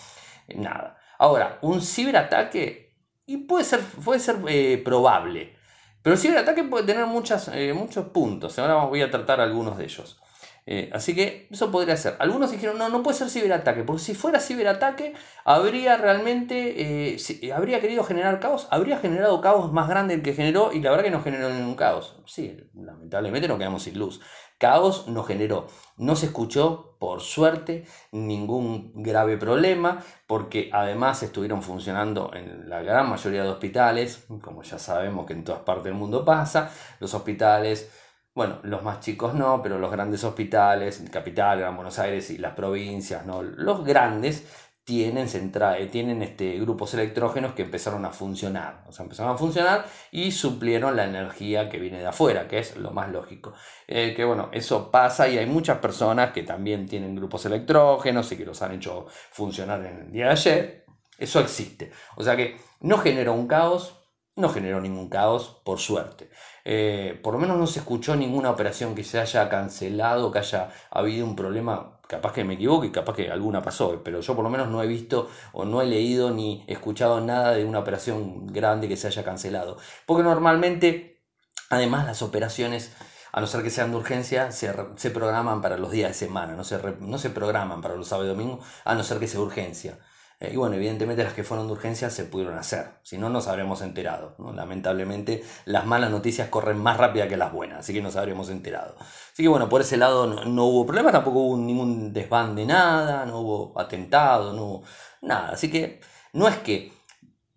[0.55, 0.97] nada.
[1.17, 2.83] Ahora, un ciberataque
[3.25, 5.55] y puede ser, puede ser eh, probable,
[6.01, 8.59] pero el ciberataque puede tener muchas, eh, muchos puntos.
[8.59, 10.19] Ahora voy a tratar algunos de ellos.
[10.65, 12.15] Eh, así que eso podría ser.
[12.19, 17.17] Algunos dijeron, no, no puede ser ciberataque, porque si fuera ciberataque, habría realmente,
[17.53, 21.05] habría querido generar caos, habría generado caos más grande del que generó y la verdad
[21.05, 22.21] que no generó ningún caos.
[22.27, 24.21] Sí, lamentablemente no quedamos sin luz.
[24.57, 32.31] Caos no generó, no se escuchó, por suerte, ningún grave problema, porque además estuvieron funcionando
[32.33, 36.23] en la gran mayoría de hospitales, como ya sabemos que en todas partes del mundo
[36.23, 37.91] pasa, los hospitales
[38.35, 42.53] bueno, los más chicos no, pero los grandes hospitales, Capital, Gran Buenos Aires y las
[42.53, 44.47] provincias, no, los grandes
[44.85, 48.83] tienen, eh, tienen este, grupos electrógenos que empezaron a funcionar.
[48.87, 52.75] O sea, empezaron a funcionar y suplieron la energía que viene de afuera, que es
[52.75, 53.53] lo más lógico.
[53.87, 58.37] Eh, que bueno, eso pasa y hay muchas personas que también tienen grupos electrógenos y
[58.37, 60.85] que los han hecho funcionar en el día de ayer.
[61.17, 61.91] Eso existe.
[62.17, 64.03] O sea que no generó un caos,
[64.35, 66.29] no generó ningún caos, por suerte.
[66.65, 70.69] Eh, por lo menos no se escuchó ninguna operación que se haya cancelado, que haya
[70.91, 74.49] habido un problema, capaz que me equivoque, capaz que alguna pasó, pero yo por lo
[74.49, 78.87] menos no he visto o no he leído ni escuchado nada de una operación grande
[78.87, 79.77] que se haya cancelado.
[80.05, 81.23] Porque normalmente,
[81.69, 82.93] además, las operaciones
[83.33, 86.63] a no ser que sean de urgencia, se, programan para los días de semana, no
[86.63, 89.97] se, no se programan para los sábados y domingos, a no ser que sea urgencia.
[90.43, 93.47] Eh, y bueno, evidentemente las que fueron de urgencia se pudieron hacer, si no nos
[93.47, 94.35] habríamos enterado.
[94.53, 98.95] Lamentablemente las malas noticias corren más rápida que las buenas, así que nos habríamos enterado.
[98.99, 103.25] Así que bueno, por ese lado no, hubo problema, tampoco hubo ningún desván de nada,
[103.25, 104.83] no hubo atentado, no hubo
[105.21, 105.51] nada.
[105.53, 106.01] Así que
[106.33, 106.91] no es que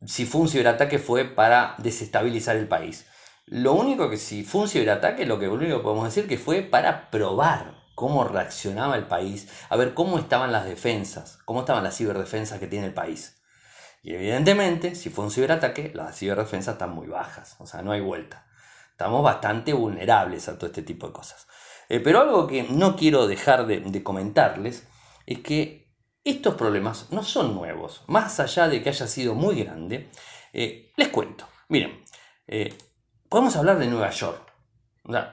[0.07, 3.07] si fue un ciberataque fue para desestabilizar el país.
[3.47, 7.11] Lo único que si fue un ciberataque, lo que único podemos decir que fue para
[7.11, 12.61] probar cómo reaccionaba el país, a ver cómo estaban las defensas, cómo estaban las ciberdefensas
[12.61, 13.42] que tiene el país.
[14.03, 18.01] Y evidentemente, si fue un ciberataque, las ciberdefensas están muy bajas, o sea, no hay
[18.01, 18.47] vuelta.
[18.90, 21.49] Estamos bastante vulnerables a todo este tipo de cosas.
[21.88, 24.86] Eh, pero algo que no quiero dejar de, comentarles
[25.24, 25.90] es que
[26.22, 28.05] estos problemas no son nuevos.
[28.09, 30.11] Más allá de que haya sido muy grande,
[30.53, 31.49] eh, les cuento.
[31.68, 32.05] Miren,
[32.47, 32.76] eh,
[33.28, 34.53] podemos hablar de Nueva York,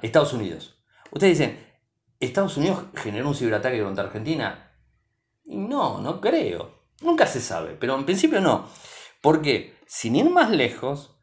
[0.01, 0.79] Estados Unidos.
[1.11, 1.62] Ustedes dicen,
[2.23, 4.71] ¿Estados Unidos generó un ciberataque contra Argentina?
[5.45, 6.83] No, no creo.
[7.01, 8.67] Nunca se sabe, pero en principio no.
[9.21, 11.17] Porque, sin ir más lejos,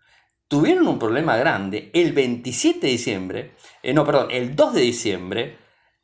[0.48, 5.58] tuvieron un problema grande el 27 de diciembre, eh, no, perdón, el 2 de diciembre,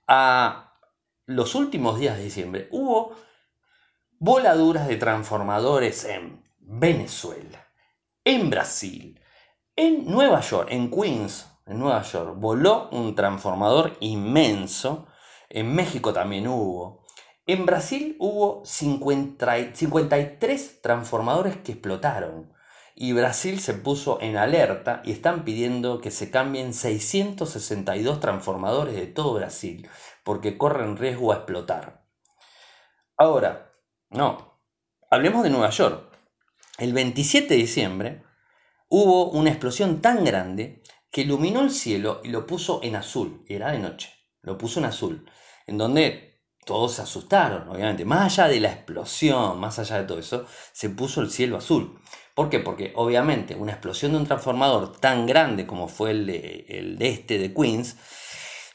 [0.07, 0.75] a
[1.27, 3.17] los últimos días de diciembre, hubo
[4.19, 7.69] voladuras de transformadores en Venezuela,
[8.25, 9.21] en Brasil,
[9.75, 15.07] en Nueva York, en Queens, en Nueva York, voló un transformador inmenso.
[15.49, 17.05] En México también hubo.
[17.47, 22.53] En Brasil hubo 53 transformadores que explotaron.
[22.95, 29.07] Y Brasil se puso en alerta y están pidiendo que se cambien 662 transformadores de
[29.07, 29.87] todo Brasil
[30.25, 32.07] porque corren riesgo a explotar.
[33.19, 33.75] Ahora,
[34.09, 34.63] no,
[35.11, 36.11] hablemos de Nueva York.
[36.79, 38.25] El 27 de diciembre
[38.89, 40.83] hubo una explosión tan grande
[41.17, 44.13] que iluminó el cielo y lo puso en azul, era de noche,
[44.43, 45.25] lo puso en azul,
[45.67, 50.19] en donde todos se asustaron, obviamente, más allá de la explosión, más allá de todo
[50.19, 50.45] eso,
[50.75, 51.99] se puso el cielo azul.
[52.35, 52.59] ¿Por qué?
[52.59, 57.39] Porque obviamente una explosión de un transformador tan grande como fue el el de este
[57.39, 57.97] de Queens,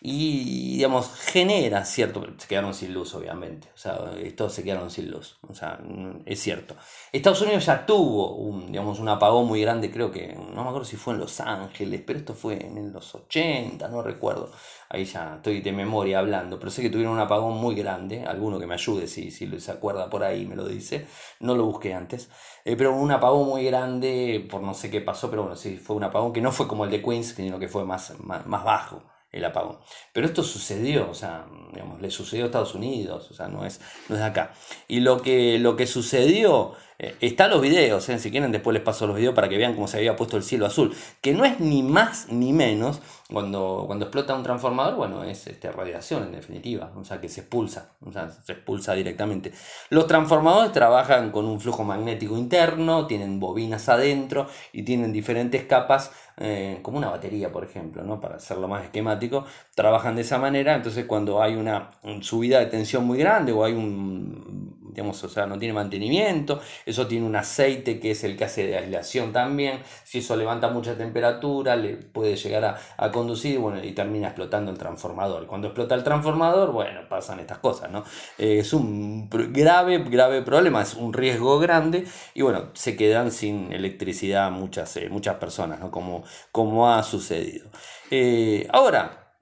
[0.04, 3.70] y digamos genera cierto se quedaron sin luz obviamente.
[3.76, 5.38] O sea estos se quedaron sin luz.
[5.48, 5.80] O sea
[6.26, 6.76] es cierto.
[7.12, 10.86] Estados Unidos ya tuvo un digamos un apagón muy grande creo que no me acuerdo
[10.86, 14.52] si fue en Los Ángeles pero esto fue en los 80 no recuerdo.
[14.90, 18.24] Ahí ya estoy de memoria hablando pero sé que tuvieron un apagón muy grande.
[18.26, 21.06] Alguno que me ayude si, si se acuerda por ahí me lo dice.
[21.40, 22.30] No lo busqué antes.
[22.66, 25.96] Eh, pero un apagón muy grande por no sé qué pasó pero bueno sí fue
[25.96, 29.11] un apagón que no fue como el de Queens sino que fue más, más bajo
[29.32, 29.80] el apagón.
[30.14, 33.80] Pero esto sucedió, o sea, digamos, le sucedió a Estados Unidos, o sea, no es,
[34.10, 34.54] no es acá.
[34.88, 36.74] Y lo que, lo que sucedió
[37.04, 39.74] eh, está los videos, eh, si quieren después les paso los videos para que vean
[39.74, 43.86] cómo se había puesto el cielo azul, que no es ni más ni menos, cuando,
[43.88, 47.94] cuando explota un transformador, bueno, es este, radiación en definitiva, o sea que se expulsa,
[48.06, 49.52] o sea, se expulsa directamente.
[49.90, 56.12] Los transformadores trabajan con un flujo magnético interno, tienen bobinas adentro y tienen diferentes capas,
[56.38, 58.22] eh, como una batería, por ejemplo, ¿no?
[58.22, 61.90] para hacerlo más esquemático, trabajan de esa manera, entonces cuando hay una
[62.22, 67.08] subida de tensión muy grande o hay un digamos, o sea, no tiene mantenimiento, eso
[67.08, 70.98] tiene un aceite que es el que hace de aislación también, si eso levanta mucha
[70.98, 75.48] temperatura, le puede llegar a, conducir bueno, y termina explotando el transformador.
[75.48, 78.04] Cuando explota el transformador, bueno, pasan estas cosas, ¿no?
[78.38, 83.74] Eh, es un grave, grave problema, es un riesgo grande y bueno, se quedan sin
[83.74, 85.92] electricidad muchas, eh, muchas personas, ¿no?
[85.92, 87.70] Como, como ha sucedido.
[88.10, 89.34] Eh, ahora,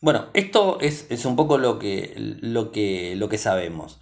[0.00, 4.00] bueno, esto es, es, un poco lo que, lo que, lo que sabemos.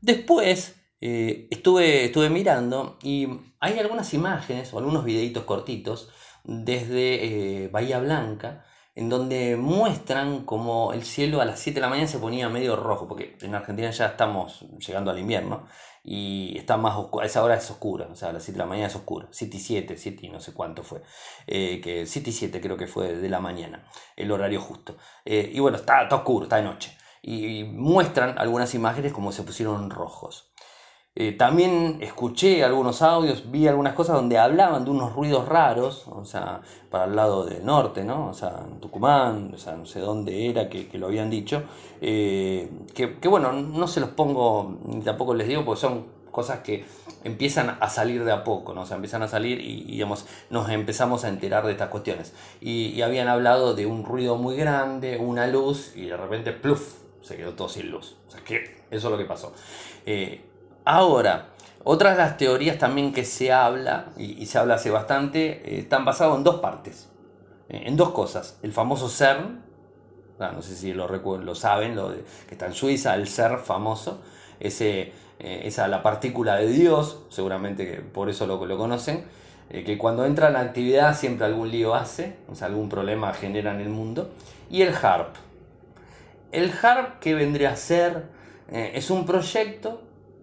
[0.00, 3.28] Después eh, estuve, estuve mirando y
[3.60, 6.10] hay algunas imágenes o algunos videitos cortitos
[6.44, 11.88] desde eh, Bahía Blanca, en donde muestran como el cielo a las 7 de la
[11.88, 15.66] mañana se ponía medio rojo, porque en Argentina ya estamos llegando al invierno
[16.02, 18.64] y está más oscuro, a esa hora es oscura, o sea, a las 7 de
[18.64, 21.02] la mañana es oscuro, 7 y 7, 7 y no sé cuánto fue,
[21.46, 23.86] eh, que 7 y 7 creo que fue de la mañana,
[24.16, 24.96] el horario justo.
[25.24, 26.96] Y bueno, está, está oscuro, está de noche.
[27.22, 30.52] Y, muestran algunas imágenes como se pusieron rojos.
[31.16, 36.24] Eh, también escuché algunos audios, vi algunas cosas donde hablaban de unos ruidos raros, o
[36.24, 38.28] sea, para el lado del norte, ¿no?
[38.28, 41.64] O sea, en Tucumán, o sea, no sé dónde era que, lo habían dicho.
[42.00, 46.60] Eh, que, que, bueno, no se los pongo, ni tampoco les digo, porque son cosas
[46.60, 46.84] que
[47.24, 48.82] empiezan a salir de a poco, ¿no?
[48.82, 52.34] O sea, empiezan a salir y, digamos, nos empezamos a enterar de estas cuestiones.
[52.60, 57.36] Y, habían hablado de un ruido muy grande, una luz, y de repente, pluf, se
[57.36, 58.16] quedó todo sin luz.
[58.26, 59.52] O sea, que eso es lo que pasó.
[60.06, 60.44] Eh,
[60.84, 61.50] Ahora,
[61.84, 66.36] otras las teorías también que se habla, y, se habla hace bastante, eh, están basadas
[66.36, 67.08] en dos partes,
[67.68, 68.58] eh, en dos cosas.
[68.62, 69.62] El famoso CERN,
[70.38, 74.20] ah, no sé si lo, lo saben, lo que está en Suiza, el CERN famoso,
[74.58, 79.24] ese, esa la partícula de Dios, seguramente por eso lo, lo conocen,
[79.70, 83.72] que cuando entra en la actividad siempre algún lío hace, o sea, algún problema genera
[83.72, 84.30] en el mundo.
[84.68, 85.49] Y el HARP.
[86.52, 88.40] El HARP, que vendría a ser?
[88.72, 90.00] es un proyecto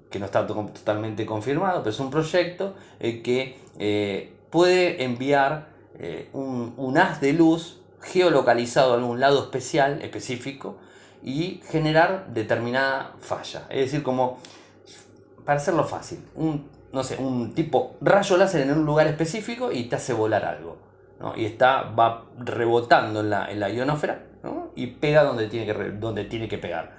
[0.09, 6.29] que no está totalmente confirmado, pero es un proyecto eh, que eh, puede enviar eh,
[6.33, 10.77] un, haz de luz geolocalizado a algún lado especial, específico,
[11.23, 13.65] y generar determinada falla.
[13.69, 14.39] Es decir, como,
[15.43, 19.85] para hacerlo fácil, un, no sé, un tipo rayo láser en un lugar específico y
[19.85, 20.77] te hace volar algo.
[21.35, 24.23] Y está, va rebotando en la, en la ionósfera
[24.77, 26.95] y pega donde tiene, que, donde tiene que pegar.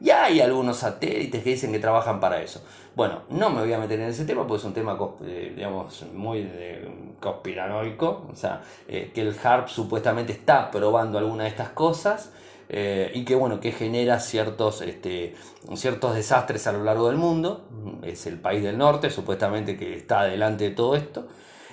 [0.00, 2.62] Y hay algunos satélites que dicen que trabajan para eso.
[2.94, 6.04] Bueno, no me voy a meter en ese tema porque es un tema, eh, digamos,
[6.14, 8.26] muy eh, conspiranoico.
[8.30, 12.32] O sea, eh, que el HARP supuestamente está probando alguna de estas cosas.
[12.68, 15.36] y que bueno, que genera ciertos, este,
[15.76, 17.68] ciertos desastres a lo largo del mundo.
[18.02, 21.26] Es el país del norte, supuestamente que está delante de todo esto.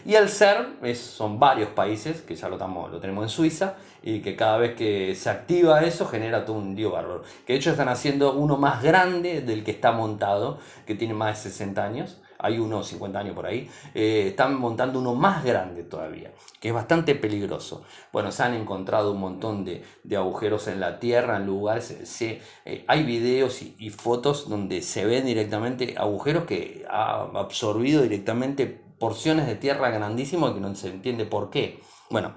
[0.06, 4.20] Y el CERN es, son varios países, que ya lo, lo tenemos en Suiza, y
[4.20, 7.24] que cada vez que se activa eso genera todo un lío bárbaro.
[7.46, 11.44] Que de hecho están haciendo uno más grande del que está montado, que tiene más
[11.44, 12.20] de 60 años.
[12.38, 13.70] Hay uno 50 años por ahí.
[13.94, 17.84] Eh, están montando uno más grande todavía, que es bastante peligroso.
[18.12, 19.86] Bueno, se han encontrado un montón de,
[20.18, 21.96] agujeros en la tierra, en lugares.
[22.04, 28.66] Se, eh, hay videos y, fotos donde se ven directamente agujeros que ha absorbido directamente
[29.00, 31.80] porciones de tierra grandísimos que no se entiende por qué.
[32.10, 32.36] Bueno,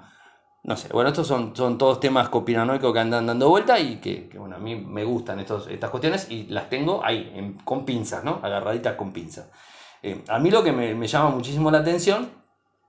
[0.67, 4.29] no sé, bueno, estos son, son todos temas copiranoicos que andan dando vuelta y que,
[4.37, 8.41] bueno, a mí me gustan estos, estas cuestiones y las tengo ahí, con pinzas, ¿no?
[8.43, 9.47] Agarraditas con pinzas.
[10.03, 12.31] Eh, a mí lo que me, llama muchísimo la atención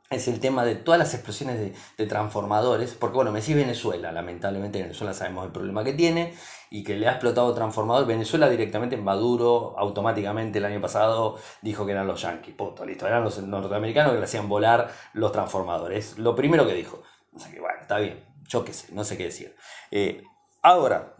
[0.09, 4.81] es el tema de todas las explosiones de, transformadores, porque bueno, me decís Venezuela, lamentablemente
[4.81, 6.33] Venezuela sabemos el problema que tiene
[6.71, 8.07] y que le ha explotado transformador.
[8.07, 13.23] Venezuela directamente, Maduro automáticamente el año pasado dijo que eran los yanquis, punto, listo, eran
[13.23, 17.03] los norteamericanos que le hacían volar los transformadores, lo primero que dijo.
[17.37, 19.55] O sea que bueno, está bien, yo qué sé, no sé qué decir.
[19.91, 20.23] Eh,
[20.63, 21.15] ahora,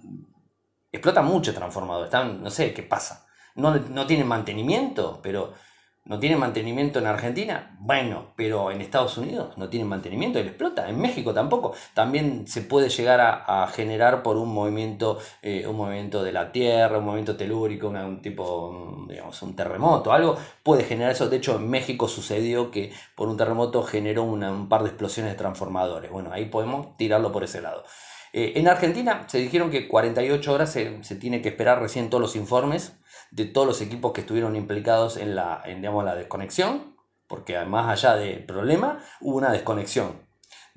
[0.91, 3.28] explota mucho transformador, están, no sé qué pasa.
[3.55, 5.53] No, no tienen mantenimiento, pero
[6.08, 10.89] no tienen mantenimiento en Argentina, bueno, pero en Estados Unidos no tienen mantenimiento le explota,
[10.89, 11.74] en México tampoco.
[11.93, 16.97] También se puede llegar a, generar por un movimiento, eh, un movimiento de la Tierra,
[16.97, 21.30] un movimiento telúrico, un tipo, digamos, un terremoto, algo puede generar eso.
[21.30, 25.38] De hecho, en México sucedió que por un terremoto generó un par de explosiones de
[25.38, 26.10] transformadores.
[26.12, 27.84] Bueno, ahí podemos tirarlo por ese lado.
[28.34, 32.22] Eh, en Argentina se dijeron que 48 horas se, se tiene que esperar recién todos
[32.22, 32.97] los informes
[33.32, 36.96] de todos los equipos que estuvieron implicados en la, digamos, la desconexión,
[37.28, 40.28] porque más allá del problema, hubo una desconexión.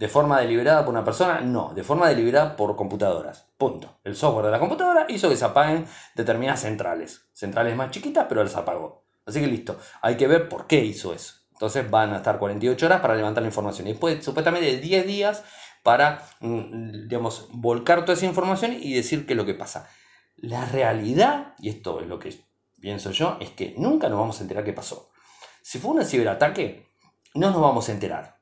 [0.01, 1.43] ¿De forma deliberada por una persona?
[1.43, 3.47] No, de forma deliberada por computadoras.
[3.59, 3.99] Punto.
[4.03, 5.85] El software de la computadora hizo que se apaguen
[6.15, 7.29] determinadas centrales.
[7.35, 9.05] Centrales más chiquitas, pero las apagó.
[9.27, 9.79] Así que listo.
[10.01, 11.35] Hay que ver por qué hizo eso.
[11.53, 13.89] Entonces van a estar 48 horas para levantar la información.
[13.89, 15.45] Y después, supuestamente, 10 días
[15.83, 19.87] para, mm, digamos, volcar toda esa información y decir qué es lo que pasa.
[20.43, 22.35] La realidad, y esto es lo que
[22.81, 25.11] pienso yo, es que nunca nos vamos a enterar qué pasó.
[25.63, 26.87] Si fue un ciberataque,
[27.35, 28.41] no nos vamos a enterar.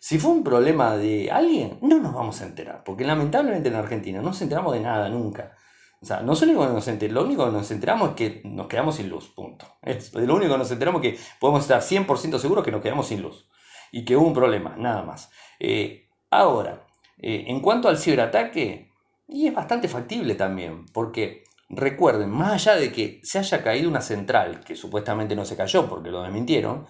[0.00, 2.84] Si fue un problema de alguien, no nos vamos a enterar.
[2.84, 5.56] Porque lamentablemente en Argentina no nos enteramos de nada nunca.
[6.00, 9.08] O sea, no solo nos lo único que nos enteramos es que nos quedamos sin
[9.08, 9.66] luz, punto.
[9.82, 13.08] Es lo único que nos enteramos es que podemos estar 100% seguros que nos quedamos
[13.08, 13.48] sin luz.
[13.90, 15.30] Y que hubo un problema, nada más.
[15.58, 18.87] Eh, ahora, eh, en cuanto al ciberataque,
[19.28, 24.00] y es bastante factible también, porque recuerden, más allá de que se haya caído una
[24.00, 26.86] central, que supuestamente no se cayó porque lo desmintieron,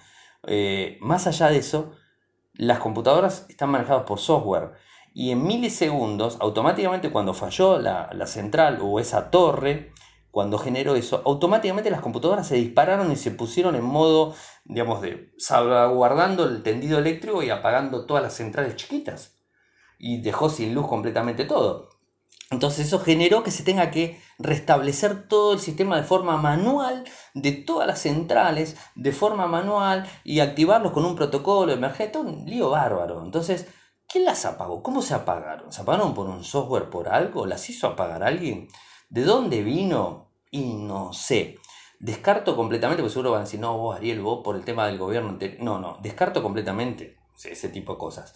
[0.47, 1.93] eh, más allá de eso,
[2.55, 4.72] las computadoras están manejadas por software
[5.12, 9.93] y en milisegundos, automáticamente cuando falló la, la central o esa torre,
[10.30, 14.34] cuando generó eso, automáticamente las computadoras se dispararon y se pusieron en modo,
[14.64, 19.34] digamos, de salvaguardando el tendido eléctrico y apagando todas las centrales chiquitas.
[19.99, 21.97] Y dejó sin luz completamente todo.
[22.51, 27.53] Entonces eso generó que se tenga que restablecer todo el sistema de forma manual de
[27.53, 33.22] todas las centrales, de forma manual y activarlos con un protocolo emergente, un lío bárbaro.
[33.22, 33.68] Entonces,
[34.07, 34.82] ¿quién las apagó?
[34.82, 35.70] ¿Cómo se apagaron?
[35.72, 37.44] ¿Se apagaron por un software, por algo?
[37.44, 38.68] ¿Las hizo apagar alguien?
[39.11, 40.32] ¿De dónde vino?
[40.51, 41.59] Y no sé.
[42.01, 44.96] Descarto completamente, porque seguro van a decir, no, vos Ariel, vos por el tema del
[44.96, 45.36] gobierno.
[45.61, 48.32] No, no, descarto completamente ese tipo de cosas.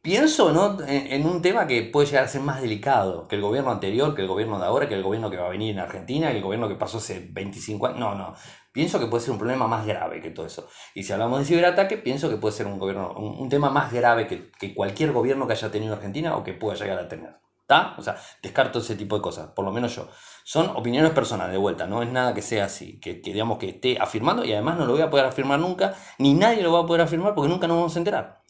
[0.00, 0.78] Pienso ¿no?
[0.86, 4.22] en, un tema que puede llegar a ser más delicado que el gobierno anterior, que
[4.22, 6.42] el gobierno de ahora, que el gobierno que va a venir en Argentina, que el
[6.42, 7.98] gobierno que pasó hace 25 años.
[7.98, 8.34] No, no.
[8.72, 10.68] Pienso que puede ser un problema más grave que todo eso.
[10.94, 14.28] Y si hablamos de ciberataque, pienso que puede ser un, gobierno, un, tema más grave
[14.28, 17.36] que, que, cualquier gobierno que haya tenido Argentina o que pueda llegar a tener.
[17.62, 17.96] ¿Está?
[17.98, 20.08] O sea, descarto ese tipo de cosas, por lo menos yo.
[20.44, 23.68] Son opiniones personales, de vuelta, no es nada que sea así, que, que digamos que
[23.70, 26.80] esté afirmando y además no lo voy a poder afirmar nunca, ni nadie lo va
[26.80, 28.47] a poder afirmar porque nunca nos vamos a enterar.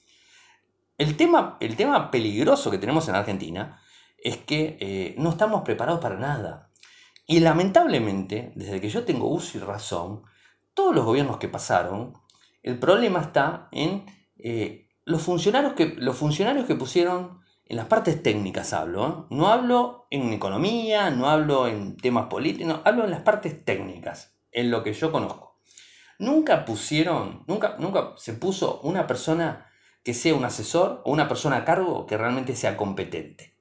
[0.98, 3.80] El tema, el tema peligroso que tenemos en Argentina
[4.18, 6.72] es que eh, no estamos preparados para nada.
[7.24, 10.24] Y lamentablemente, desde que yo tengo uso y razón,
[10.74, 12.14] todos los gobiernos que pasaron,
[12.64, 14.06] el problema está en
[14.38, 19.34] eh, los, funcionarios que, los funcionarios que pusieron en las partes técnicas hablo, ¿eh?
[19.36, 24.72] no hablo en economía, no hablo en temas políticos, hablo en las partes técnicas, en
[24.72, 25.60] lo que yo conozco.
[26.18, 29.67] Nunca pusieron, nunca, nunca se puso una persona
[30.08, 33.54] que sea un asesor o una persona a cargo que realmente sea competente.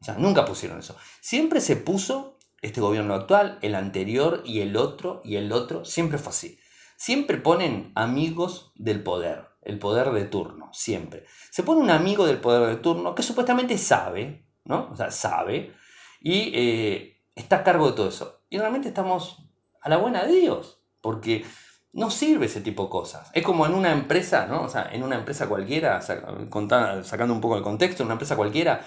[0.00, 0.94] O sea, nunca pusieron eso.
[1.20, 6.18] Siempre se puso este gobierno actual, el anterior y el otro y el otro, siempre
[6.18, 6.60] fue así.
[6.96, 11.24] Siempre ponen amigos del poder, el poder de turno, siempre.
[11.50, 14.88] Se pone un amigo del poder de turno que supuestamente sabe, ¿no?
[14.92, 15.74] O sea, sabe
[16.20, 18.44] y eh, está a cargo de todo eso.
[18.50, 19.48] Y realmente estamos
[19.82, 21.44] a la buena de Dios, porque
[21.92, 23.30] no sirve ese tipo de cosas.
[23.34, 24.62] Es como en una empresa, ¿no?
[24.62, 28.80] O sea, en una empresa cualquiera, sacando un poco el contexto, en una empresa cualquiera,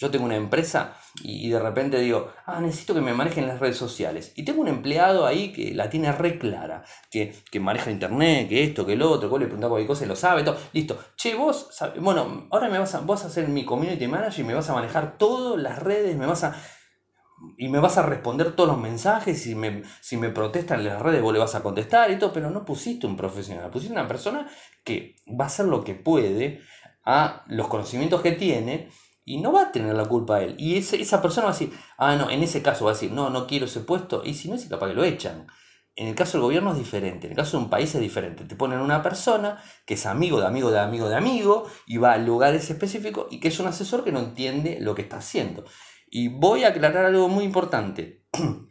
[0.00, 3.76] yo tengo una empresa y, de repente digo, ah, necesito que me manejen las redes
[3.76, 4.32] sociales.
[4.34, 8.64] Y tengo un empleado ahí que la tiene re clara, que, que maneja internet, que
[8.64, 10.56] esto, que lo otro, que le pregunta cualquier cosa y lo sabe, todo.
[10.72, 10.98] Listo.
[11.16, 11.68] Che, vos,
[12.00, 14.74] bueno, ahora me vas a, vas a ser mi community manager y me vas a
[14.74, 16.56] manejar todas las redes, me vas a
[17.56, 21.02] y me vas a responder todos los mensajes, si me, si me protestan en las
[21.02, 24.08] redes vos le vas a contestar y todo, pero no pusiste un profesional, pusiste una
[24.08, 24.48] persona
[24.84, 26.60] que va a hacer lo que puede
[27.04, 28.90] a los conocimientos que tiene
[29.24, 30.54] y no va a tener la culpa él.
[30.58, 33.30] Y esa persona va a decir, ah, no, en ese caso va a decir, no,
[33.30, 35.46] no quiero ese puesto, y si no es capaz que lo echan.
[35.96, 38.44] En el caso del gobierno es diferente, en el caso de un país es diferente.
[38.44, 42.12] Te ponen una persona que es amigo de amigo de amigo de amigo y va
[42.12, 45.64] a lugares específicos y que es un asesor que no entiende lo que está haciendo.
[46.10, 48.26] Y voy a aclarar algo muy importante.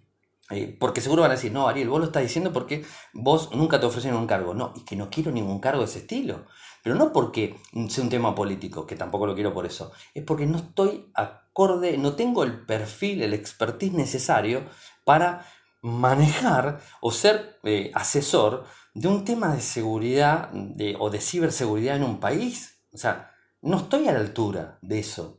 [0.52, 2.84] Eh, porque seguro van a decir, no, Ariel, vos lo estás diciendo porque
[3.14, 4.56] vos nunca te ofrecen un cargo.
[4.56, 6.48] No, y que no quiero ningún cargo de ese estilo.
[6.82, 7.56] Pero no porque
[7.88, 9.92] sea un tema político, que tampoco lo quiero por eso.
[10.16, 14.64] Es porque no estoy acorde, no tengo el perfil, el expertise necesario
[15.04, 15.46] para
[15.84, 18.66] manejar o ser eh, asesor
[18.96, 20.50] de un tema de seguridad
[20.98, 22.82] o de ciberseguridad en un país.
[22.92, 23.32] O sea,
[23.62, 25.39] no estoy a la altura de eso.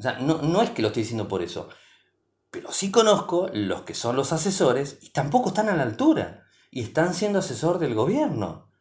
[0.00, 1.68] O sea, no, es que lo estoy diciendo por eso.
[2.50, 6.46] Pero sí conozco los que son los asesores y tampoco están a la altura.
[6.70, 8.72] Y están siendo asesor del gobierno.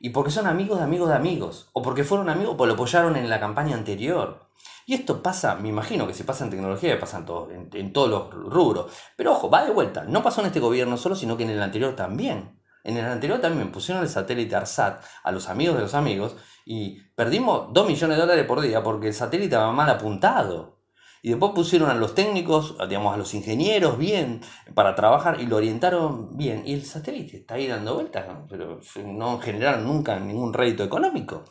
[0.00, 1.70] Y porque son amigos de amigos de amigos.
[1.74, 4.48] O porque fueron amigos o lo apoyaron en la campaña anterior.
[4.84, 8.30] Y esto pasa, me imagino que se pasa en tecnología pasa en, en, todos los
[8.34, 8.92] rubros.
[9.16, 10.02] Pero ojo, va de vuelta.
[10.02, 12.60] No pasó en este gobierno solo, sino que en el anterior también.
[12.82, 16.98] En el anterior también pusieron el satélite ARSAT a los amigos de los amigos y
[17.14, 20.74] perdimos 2 millones de dólares por día porque el satélite estaba mal apuntado.
[21.22, 24.42] Y después pusieron a los técnicos, digamos, a los ingenieros bien
[24.74, 26.64] para trabajar y lo orientaron bien.
[26.66, 31.44] Y el satélite está ahí dando vueltas, pero no generaron nunca ningún rédito económico.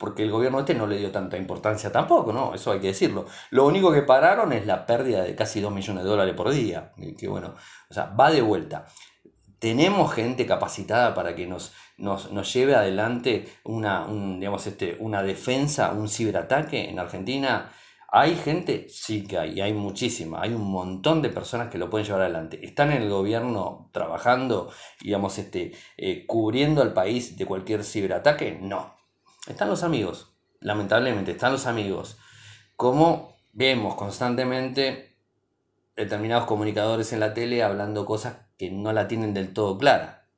[0.00, 2.54] Porque el gobierno este no le dio tanta importancia tampoco, ¿no?
[2.54, 3.26] Eso hay que decirlo.
[3.50, 6.92] Lo único que pararon es la pérdida de casi 2 millones de dólares por día.
[7.16, 7.54] Que bueno,
[7.88, 8.86] o sea, va de vuelta
[9.60, 16.08] tenemos gente capacitada para que nos, nos, lleve adelante una, digamos, este, una defensa, un
[16.08, 17.70] ciberataque en Argentina.
[18.10, 18.88] ¿Hay gente?
[18.88, 22.64] Sí que hay, hay muchísima, hay un montón de personas que lo pueden llevar adelante.
[22.64, 28.58] ¿Están en el gobierno trabajando, digamos, este, eh, cubriendo al país de cualquier ciberataque?
[28.60, 28.96] No.
[29.46, 32.18] Están los amigos, lamentablemente, están los amigos.
[32.76, 35.18] Como vemos constantemente
[35.96, 40.28] determinados comunicadores en la tele hablando cosas que no la tienen del todo clara.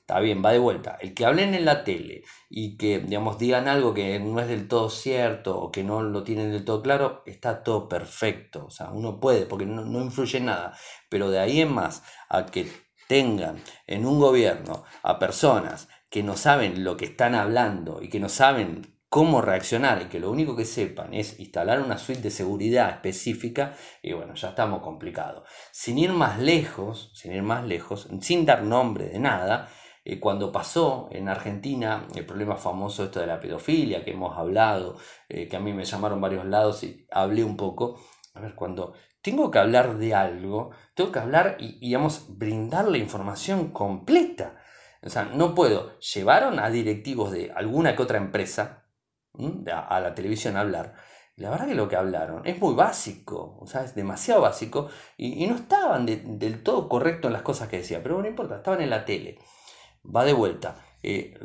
[0.00, 0.98] Está bien, va de vuelta.
[1.00, 4.68] El que hablen en la tele y que, digamos, digan algo que no es del
[4.68, 8.66] todo cierto o que no lo tienen del todo claro, está todo perfecto.
[8.66, 10.76] O sea, uno puede, porque no, no influye nada.
[11.08, 12.70] Pero de ahí en más, a que
[13.08, 18.20] tengan en un gobierno a personas que no saben lo que están hablando y que
[18.20, 22.30] no saben cómo reaccionar y que lo único que sepan es instalar una suite de
[22.30, 25.48] seguridad específica, y bueno, ya estamos complicados.
[25.72, 29.68] Sin ir más lejos, sin ir más lejos, sin dar nombre de nada,
[30.04, 34.96] eh, cuando pasó en Argentina el problema famoso esto de la pedofilia que hemos hablado,
[35.28, 38.00] eh, que a mí me llamaron varios lados y hablé un poco,
[38.34, 42.98] a ver, cuando tengo que hablar de algo, tengo que hablar y, digamos, brindar la
[42.98, 44.56] información completa.
[45.02, 45.98] O sea, no puedo.
[45.98, 48.85] Llevaron a directivos de alguna que otra empresa
[49.72, 50.94] a, la televisión hablar.
[51.36, 55.46] La verdad que lo que hablaron es muy básico, o sea, es demasiado básico y,
[55.46, 58.90] no estaban del todo correctos en las cosas que decía, pero no importa, estaban en
[58.90, 59.38] la tele
[60.14, 60.76] va de vuelta.
[61.02, 61.38] Eh,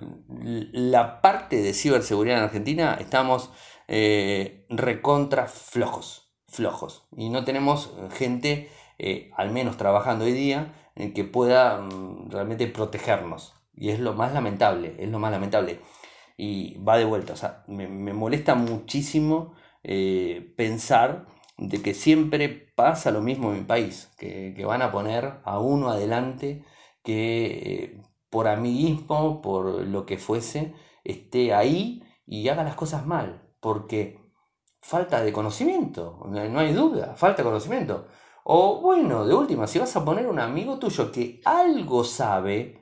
[0.72, 3.52] la parte de ciberseguridad en Argentina estamos
[3.88, 7.08] eh, recontra flojos, flojos.
[7.16, 12.68] Y no tenemos gente, eh, al menos trabajando hoy día, en que pueda mm, realmente
[12.68, 13.54] protegernos.
[13.76, 15.80] Y es lo más lamentable, es lo más lamentable.
[16.42, 19.54] Y va de vuelta, o sea, me, molesta muchísimo
[20.56, 21.28] pensar
[21.58, 25.60] de que siempre pasa lo mismo en mi país, que, que van a poner a
[25.60, 26.64] uno adelante
[27.04, 28.00] que
[28.32, 30.74] por amiguismo, por lo que fuese,
[31.04, 34.20] esté ahí y haga las cosas mal, porque
[34.80, 38.08] falta de conocimiento, no hay duda, falta de conocimiento.
[38.44, 42.81] O bueno, de última, si vas a poner un amigo tuyo que algo sabe,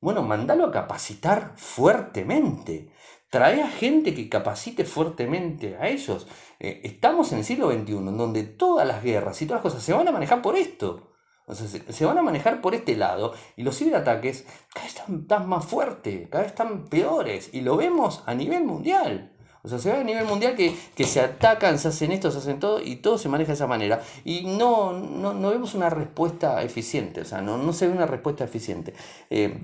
[0.00, 2.90] bueno, mandalo a capacitar fuertemente.
[3.28, 6.26] Trae a gente que capacite fuertemente a ellos.
[6.58, 9.84] Eh, estamos en el siglo XXI, en donde todas las guerras y todas las cosas
[9.84, 11.10] se van a manejar por esto
[11.54, 16.28] se, van a manejar por este lado y los ciberataques cada vez están, más fuertes,
[16.28, 19.32] cada vez están peores y lo vemos a nivel mundial.
[19.62, 22.58] O sea, se ve a nivel mundial que, se atacan, se hacen esto, se hacen
[22.58, 24.00] todo y todo se maneja de esa manera.
[24.24, 28.42] Y no, no, vemos una respuesta eficiente, o sea, no, no se ve una respuesta
[28.42, 28.94] eficiente.
[29.28, 29.58] Eh,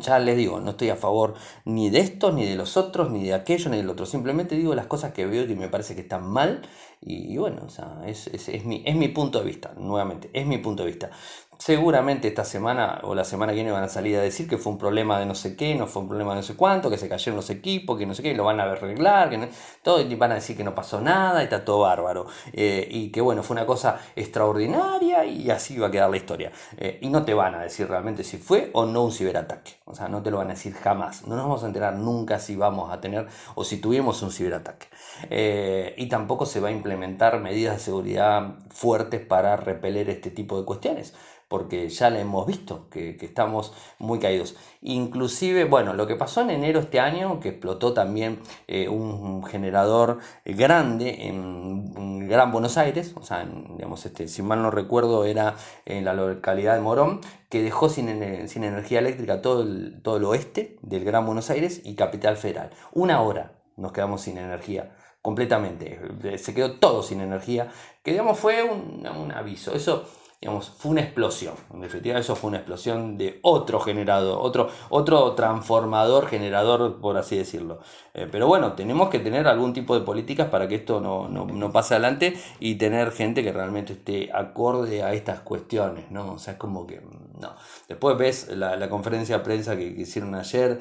[0.00, 3.24] ya les digo, no estoy a favor ni de estos, ni de los otros, ni
[3.24, 4.06] de aquello, ni del otro.
[4.06, 6.62] Simplemente digo las cosas que veo y me parece que están mal.
[7.00, 10.46] Y, bueno, o sea, es, es, es, mi, es mi punto de vista, nuevamente, es
[10.46, 11.10] mi punto de vista.
[11.58, 14.72] Seguramente esta semana o la semana que viene van a salir a decir que fue
[14.72, 16.98] un problema de no sé qué, no fue un problema de no sé cuánto, que
[16.98, 19.48] se cayeron los equipos, que no sé qué, lo van a arreglar, que
[19.82, 22.26] todo, y van a decir que no pasó nada, está todo bárbaro.
[22.52, 26.52] Eh, y que bueno, fue una cosa extraordinaria y así va a quedar la historia.
[26.76, 29.72] Eh, y no te van a decir realmente si fue o no un ciberataque.
[29.86, 31.26] O sea, no te lo van a decir jamás.
[31.26, 34.88] No nos vamos a enterar nunca si vamos a tener o si tuvimos un ciberataque.
[35.30, 40.58] Eh, y tampoco se va a implementar medidas de seguridad fuertes para repeler este tipo
[40.58, 41.14] de cuestiones
[41.48, 44.56] porque ya la hemos visto, que, estamos muy caídos.
[44.82, 50.18] Inclusive, bueno, lo que pasó en enero este año, que explotó también eh, un generador
[50.44, 56.04] grande en, Gran Buenos Aires, o sea, digamos, este, si mal no recuerdo, era en
[56.04, 60.76] la localidad de Morón, que dejó sin, sin energía eléctrica todo el, todo el oeste
[60.82, 62.70] del Gran Buenos Aires y Capital Federal.
[62.92, 66.00] Una hora nos quedamos sin energía completamente.
[66.38, 67.70] Se quedó todo sin energía,
[68.02, 69.74] que digamos fue un, un aviso.
[69.74, 70.04] Eso
[70.40, 71.54] digamos, fue una explosión.
[71.72, 77.36] En definitiva, eso fue una explosión de otro generador, otro, otro transformador, generador, por así
[77.36, 77.80] decirlo.
[78.14, 81.94] Eh, pero bueno, tenemos que tener algún tipo de políticas para que esto no, pase
[81.94, 86.34] adelante y tener gente que realmente esté acorde a estas cuestiones, ¿no?
[86.34, 87.00] O sea, es como que,
[87.40, 87.54] no.
[87.88, 90.80] Después ves la, conferencia de prensa que, que hicieron ayer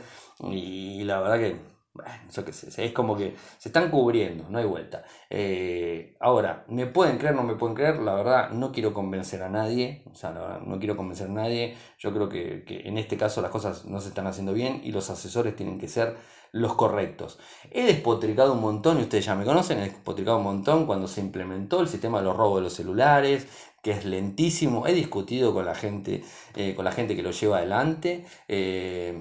[0.52, 4.58] y la verdad que bueno, eso que sé, es como que se están cubriendo, no
[4.58, 5.06] hay vuelta.
[5.30, 8.00] Eh, ahora, ¿me pueden creer, no me pueden creer?
[8.00, 11.78] La verdad, no quiero convencer a nadie, o sea, no quiero convencer a nadie.
[11.98, 15.10] Yo creo que, en este caso las cosas no se están haciendo bien y los
[15.10, 16.18] asesores tienen que ser
[16.52, 17.40] los correctos.
[17.72, 21.22] He despotricado un montón, y ustedes ya me conocen, he despotricado un montón cuando se
[21.22, 23.48] implementó el sistema de los robos de los celulares,
[23.82, 24.86] que es lentísimo.
[24.86, 26.26] He discutido con la gente,
[26.56, 28.26] eh, con la gente que lo lleva adelante.
[28.50, 29.18] Eh,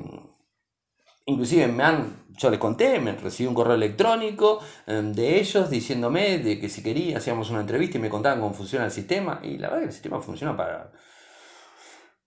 [1.27, 6.39] Inclusive me han, yo les conté, me recibí un correo electrónico em, de ellos diciéndome
[6.39, 9.41] de que si quería hacíamos una entrevista y me contaban cómo funciona el sistema.
[9.43, 10.91] Y la verdad que el sistema funciona para,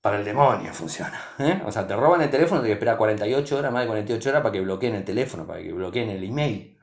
[0.02, 1.20] para el demonio, funciona.
[1.40, 1.62] ¿eh?
[1.66, 4.42] O sea, te roban el teléfono, te que esperar 48 horas, más de 48 horas
[4.42, 6.78] para que bloqueen el teléfono, para que bloqueen el email.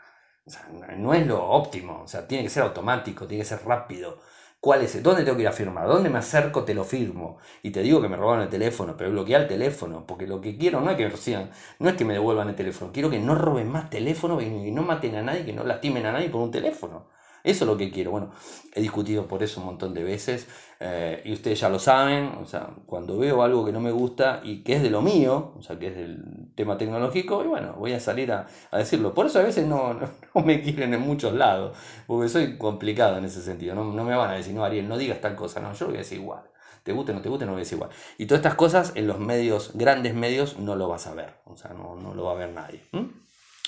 [0.47, 3.65] O sea, no es lo óptimo, o sea, tiene que ser automático, tiene que ser
[3.65, 4.19] rápido.
[4.65, 5.03] ¿Cuál es?
[5.03, 5.87] ¿Dónde tengo que ir a firmar?
[5.87, 6.65] ¿Dónde me acerco?
[6.65, 7.37] Te lo firmo.
[7.63, 10.57] Y te digo que me robaron el teléfono, pero bloquea el teléfono, porque lo que
[10.57, 13.19] quiero no es que me reciban, no es que me devuelvan el teléfono, quiero que
[13.19, 16.41] no roben más teléfono y no maten a nadie, que no lastimen a nadie por
[16.41, 17.05] un teléfono.
[17.45, 18.11] Eso es lo que quiero.
[18.11, 18.31] Bueno,
[18.75, 20.49] he discutido por eso un montón de veces
[20.81, 22.33] eh, y ustedes ya lo saben.
[22.43, 25.53] O sea, cuando veo algo que no me gusta y que es de lo mío,
[25.59, 26.25] o sea, que es del
[26.55, 29.13] tema tecnológico, y bueno, voy a salir a, decirlo.
[29.13, 31.77] Por eso a veces no, no, me quieren en muchos lados,
[32.07, 33.75] porque soy complicado en ese sentido.
[33.75, 35.61] No, no me van a decir, no, Ariel, no digas tal cosa.
[35.61, 36.43] No, yo voy a decir igual
[36.83, 37.89] te guste o no te guste, no lo ves igual.
[38.19, 41.35] Y todas estas cosas en los medios, grandes medios, no lo vas a ver.
[41.47, 42.83] O sea, no, no lo va a ver nadie.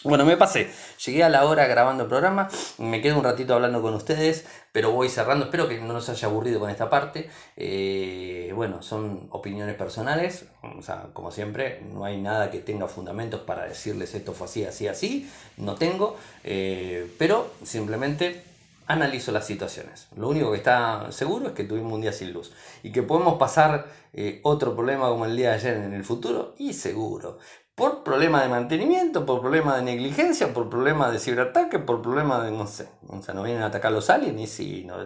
[0.08, 0.70] Bueno, me pasé.
[1.04, 2.48] Llegué a la hora grabando el programa.
[2.78, 5.46] Me quedo un ratito hablando con ustedes, pero voy cerrando.
[5.46, 7.28] Espero que no nos haya aburrido con esta parte.
[7.56, 10.46] Eh, bueno, son opiniones personales.
[10.78, 14.64] O sea, como siempre, no hay nada que tenga fundamentos para decirles esto fue así,
[14.64, 15.28] así, así.
[15.56, 16.16] No tengo.
[16.44, 18.44] Eh, pero simplemente
[18.86, 20.06] analizo las situaciones.
[20.16, 22.52] Lo único que está seguro es que tuvimos un día sin luz
[22.84, 26.54] y que podemos pasar eh, otro problema como el día de ayer en el futuro
[26.58, 27.38] y seguro.
[27.76, 32.50] Por problema de mantenimiento, por problema de negligencia, por problema de ciberataque, por problema de,
[32.50, 34.96] no sé, o sea, nos vienen a atacar los aliens y sí, no,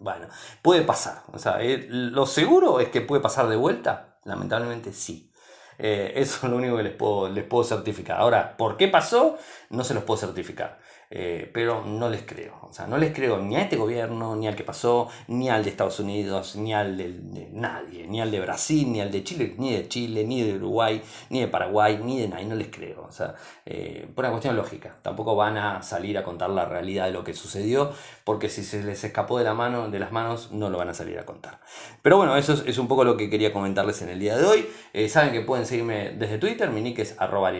[0.00, 0.26] bueno,
[0.60, 1.22] puede pasar.
[1.32, 5.32] O sea, eh, lo seguro es que puede pasar de vuelta, lamentablemente sí.
[5.78, 8.20] Eh, eso es lo único que les puedo certificar.
[8.20, 9.38] Ahora, ¿por qué pasó?
[9.70, 10.80] No se los puedo certificar.
[11.10, 12.54] Eh, pero no les creo.
[12.62, 15.64] O sea, no les creo ni a este gobierno, ni al que pasó, ni al
[15.64, 19.54] de Estados Unidos, ni al de, nadie, ni al de Brasil, ni al de Chile,
[19.56, 22.44] ni de Chile, ni de Uruguay, ni de Paraguay, ni de nadie.
[22.44, 23.06] No les creo.
[23.08, 23.34] O sea,
[23.64, 24.96] eh, por una cuestión lógica.
[25.00, 27.90] Tampoco van a salir a contar la realidad de lo que sucedió,
[28.24, 30.94] porque si se les escapó de, la mano, de las manos, no lo van a
[30.94, 31.60] salir a contar.
[32.02, 34.68] Pero bueno, eso es, un poco lo que quería comentarles en el día de hoy.
[34.92, 37.50] Eh, saben que pueden seguirme desde Twitter, mi nick es arroba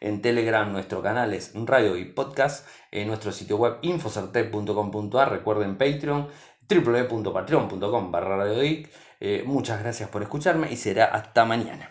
[0.00, 2.66] en Telegram nuestro canal es Radio y Podcast.
[2.90, 5.30] En nuestro sitio web infocertec.com.ar.
[5.30, 6.28] Recuerden Patreon
[6.68, 8.86] www.patreon.com barra Radio
[9.20, 11.90] eh, muchas gracias por escucharme y será hasta mañana.